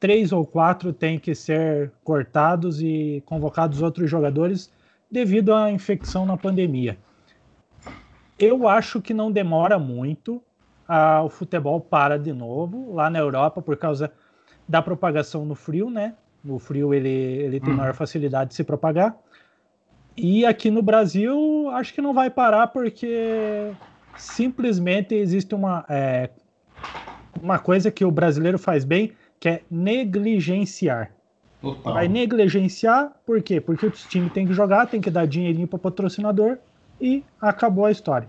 [0.00, 4.70] três ou quatro têm que ser cortados e convocados outros jogadores
[5.10, 6.98] devido à infecção na pandemia.
[8.38, 10.42] Eu acho que não demora muito,
[11.24, 14.12] o futebol para de novo lá na Europa por causa
[14.68, 16.14] da propagação no frio, né?
[16.46, 17.76] O frio ele, ele tem hum.
[17.76, 19.16] maior facilidade de se propagar.
[20.16, 23.72] E aqui no Brasil, acho que não vai parar porque
[24.16, 26.30] simplesmente existe uma, é,
[27.40, 31.10] uma coisa que o brasileiro faz bem, que é negligenciar.
[31.60, 31.94] Total.
[31.94, 33.60] Vai negligenciar, por quê?
[33.60, 36.58] Porque o time tem que jogar, tem que dar dinheirinho para o patrocinador
[37.00, 38.28] e acabou a história.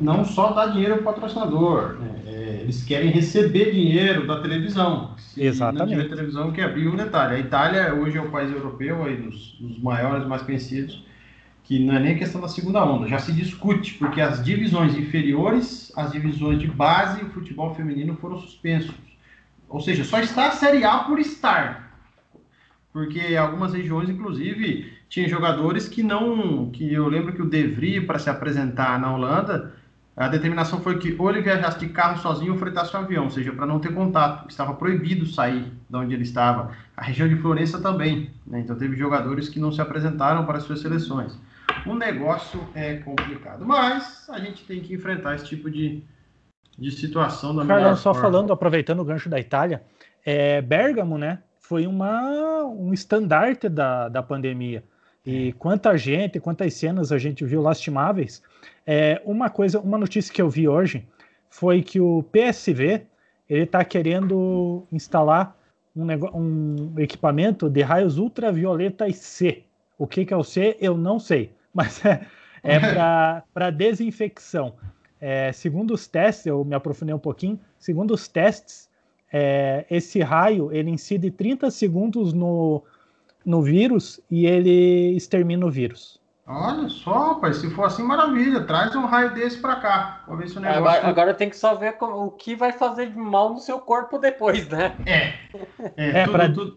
[0.00, 2.22] Não só dar dinheiro para o patrocinador, né?
[2.26, 5.14] é, eles querem receber dinheiro da televisão.
[5.16, 5.96] Se Exatamente.
[5.96, 7.36] Não tiver televisão, que abriu na Itália.
[7.36, 11.04] A Itália hoje é o país europeu aí dos, dos maiores, mais conhecidos,
[11.64, 15.92] que não é nem questão da segunda onda, já se discute, porque as divisões inferiores,
[15.96, 18.94] as divisões de base e o futebol feminino foram suspensos.
[19.68, 21.88] Ou seja, só está a Série A por estar.
[22.92, 26.70] Porque algumas regiões, inclusive, tinha jogadores que não.
[26.70, 29.74] que eu lembro que o Devry, para se apresentar na Holanda,
[30.24, 33.30] a determinação foi que ou ele viajasse de carro sozinho ou fretasse um avião, ou
[33.30, 34.48] seja, para não ter contato.
[34.48, 36.72] Estava proibido sair de onde ele estava.
[36.96, 38.30] A região de Florença também.
[38.46, 38.60] Né?
[38.60, 41.38] Então teve jogadores que não se apresentaram para as suas seleções
[41.86, 43.64] o negócio é complicado.
[43.64, 46.02] Mas a gente tem que enfrentar esse tipo de,
[46.78, 48.20] de situação da Carlão, só forma.
[48.20, 49.82] falando, aproveitando o gancho da Itália,
[50.24, 54.82] é, Bergamo, né, foi uma, um estandarte da, da pandemia.
[55.26, 58.42] E quanta gente, quantas cenas a gente viu lastimáveis.
[58.90, 61.06] É, uma coisa, uma notícia que eu vi hoje
[61.50, 63.02] foi que o PSV
[63.46, 65.54] ele está querendo instalar
[65.94, 69.62] um, um, equipamento de raios ultravioletas C.
[69.98, 72.26] O que, que é o C, eu não sei mas é,
[72.64, 72.80] é
[73.52, 74.72] para desinfecção.
[75.20, 78.88] É, segundo os testes, eu me aprofundei um pouquinho, segundo os testes,
[79.30, 82.82] é, esse raio ele incide 30 segundos no,
[83.44, 86.18] no vírus e ele extermina o vírus.
[86.50, 88.62] Olha só, pai, se for assim, maravilha.
[88.62, 90.22] Traz um raio desse para cá.
[90.26, 90.80] Vou ver se o negócio.
[90.80, 94.16] Agora, agora tem que só ver o que vai fazer de mal no seu corpo
[94.16, 94.96] depois, né?
[95.04, 95.34] É.
[95.94, 96.26] É, é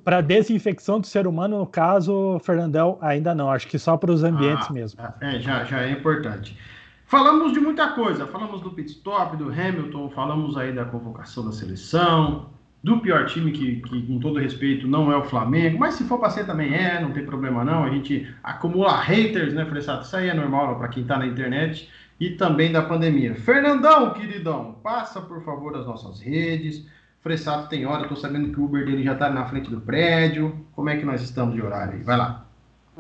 [0.04, 3.50] para desinfecção do ser humano, no caso, Fernandel, ainda não.
[3.50, 5.02] Acho que só para os ambientes ah, mesmo.
[5.22, 6.58] É, já, já é importante.
[7.06, 8.28] Falamos de muita coisa.
[8.28, 12.50] Falamos do pit stop, do Hamilton, falamos aí da convocação da seleção,
[12.84, 16.20] do pior time que, que, com todo respeito, não é o Flamengo, mas se for
[16.20, 17.84] para ser também é, não tem problema não.
[17.84, 20.04] A gente acumula haters, né, Fressato?
[20.04, 23.36] Isso aí é normal para quem está na internet e também da pandemia.
[23.36, 26.86] Fernandão, queridão, passa por favor as nossas redes.
[27.22, 30.66] Fressato tem hora, estou sabendo que o Uber dele já está na frente do prédio.
[30.74, 32.04] Como é que nós estamos de horário aí?
[32.04, 32.46] Vai lá.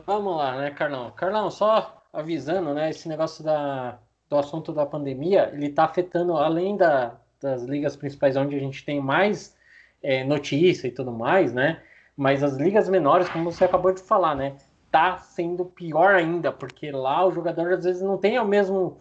[0.06, 1.12] Vamos lá, né, Carlão?
[1.12, 3.98] Carlão, só avisando, né, esse negócio da,
[4.30, 8.86] do assunto da pandemia, ele está afetando, além da, das ligas principais onde a gente
[8.86, 9.56] tem mais
[10.02, 11.82] é, notícia e tudo mais, né?
[12.16, 14.56] Mas as ligas menores, como você acabou de falar, né?
[14.92, 18.94] Tá sendo pior ainda, porque lá o jogador às vezes não tem a mesma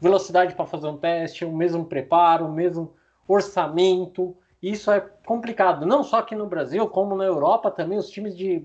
[0.00, 2.92] velocidade para fazer um teste, o mesmo preparo, o mesmo
[3.26, 4.36] orçamento.
[4.62, 8.62] Isso é complicado, não só aqui no Brasil, como na Europa também, os times de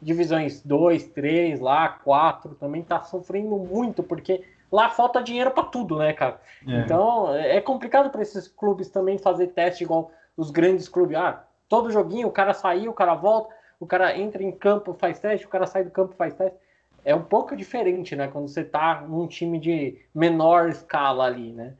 [0.00, 5.98] divisões 2, 3, lá, 4 também tá sofrendo muito, porque lá falta dinheiro para tudo,
[5.98, 6.40] né, cara?
[6.68, 6.80] É.
[6.80, 11.16] Então é complicado para esses clubes também fazer teste igual os grandes clubes.
[11.16, 15.18] Ah, todo joguinho, o cara saiu, o cara volta, o cara entra em campo, faz
[15.18, 16.58] teste, o cara sai do campo, faz teste.
[17.04, 18.28] É um pouco diferente, né?
[18.28, 21.74] Quando você tá num time de menor escala ali, né?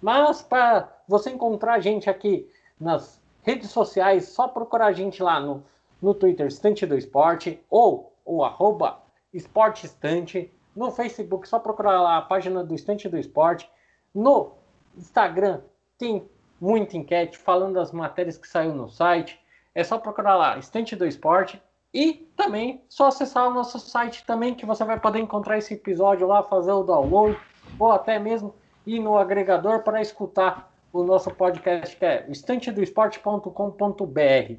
[0.00, 2.50] Mas para você encontrar a gente aqui
[2.80, 5.62] nas redes sociais, só procurar a gente lá no,
[6.00, 10.52] no Twitter, Estante do Esporte, ou o arroba Esporte Estante.
[10.74, 13.70] No Facebook, só procurar lá a página do Estante do Esporte.
[14.14, 14.52] No
[14.96, 15.60] Instagram,
[15.98, 16.26] tem
[16.62, 19.36] muita enquete falando das matérias que saiu no site.
[19.74, 21.60] É só procurar lá, Estante do Esporte.
[21.92, 26.26] E também só acessar o nosso site também, que você vai poder encontrar esse episódio
[26.26, 27.36] lá, fazer o download,
[27.78, 28.54] ou até mesmo
[28.86, 34.54] ir no agregador para escutar o nosso podcast, que é estantedoesporte.com.br.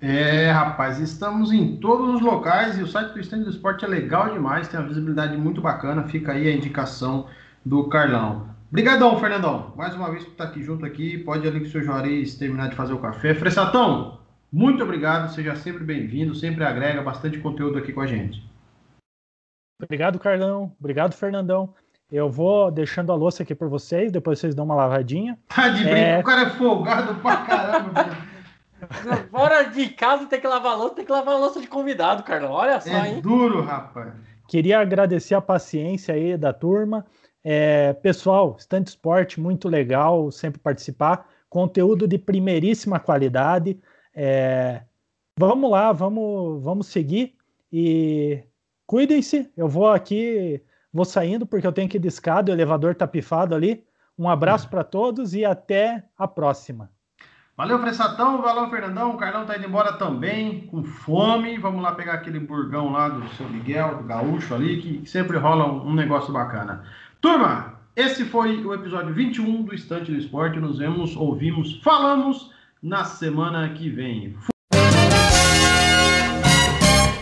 [0.00, 3.88] É, rapaz, estamos em todos os locais e o site do Stand do Esporte é
[3.88, 6.04] legal demais, tem uma visibilidade muito bacana.
[6.04, 7.26] Fica aí a indicação
[7.64, 8.57] do Carlão.
[8.70, 9.72] Obrigadão, Fernandão.
[9.76, 11.16] Mais uma vez por estar aqui junto aqui.
[11.18, 13.34] Pode ali com o seu Juarez terminar de fazer o café.
[13.34, 14.20] Fressatão,
[14.52, 15.32] muito obrigado.
[15.32, 16.34] Seja sempre bem-vindo.
[16.34, 18.46] Sempre agrega bastante conteúdo aqui com a gente.
[19.82, 20.72] Obrigado, Carlão.
[20.78, 21.72] Obrigado, Fernandão.
[22.12, 25.38] Eu vou deixando a louça aqui por vocês, depois vocês dão uma lavadinha.
[25.48, 26.18] Tá de brinco, é...
[26.18, 28.06] o cara é folgado pra caramba.
[29.30, 32.52] Fora de casa tem que lavar louça, tem que lavar louça de convidado, Carlão.
[32.52, 33.20] Olha só, é hein?
[33.20, 34.14] duro, rapaz.
[34.46, 37.04] Queria agradecer a paciência aí da turma.
[37.44, 41.28] É, pessoal, Estante Esporte, muito legal sempre participar.
[41.48, 43.80] Conteúdo de primeiríssima qualidade.
[44.14, 44.82] É,
[45.38, 47.34] vamos lá, vamos, vamos seguir
[47.72, 48.42] e
[48.86, 49.50] cuidem-se.
[49.56, 50.62] Eu vou aqui
[50.92, 52.08] Vou saindo porque eu tenho que ir de
[52.50, 53.84] o elevador tá pifado ali.
[54.18, 56.90] Um abraço para todos e até a próxima.
[57.56, 58.40] Valeu, Fressatão.
[58.40, 59.10] Valeu, Fernandão.
[59.10, 61.58] O Carlão tá indo embora também, com fome.
[61.58, 65.66] Vamos lá pegar aquele burgão lá do seu Miguel, do Gaúcho ali, que sempre rola
[65.66, 66.84] um, negócio bacana.
[67.20, 70.60] Turma, esse foi o episódio 21 do Estante do Esporte.
[70.60, 74.36] Nos vemos, ouvimos, falamos na semana que vem.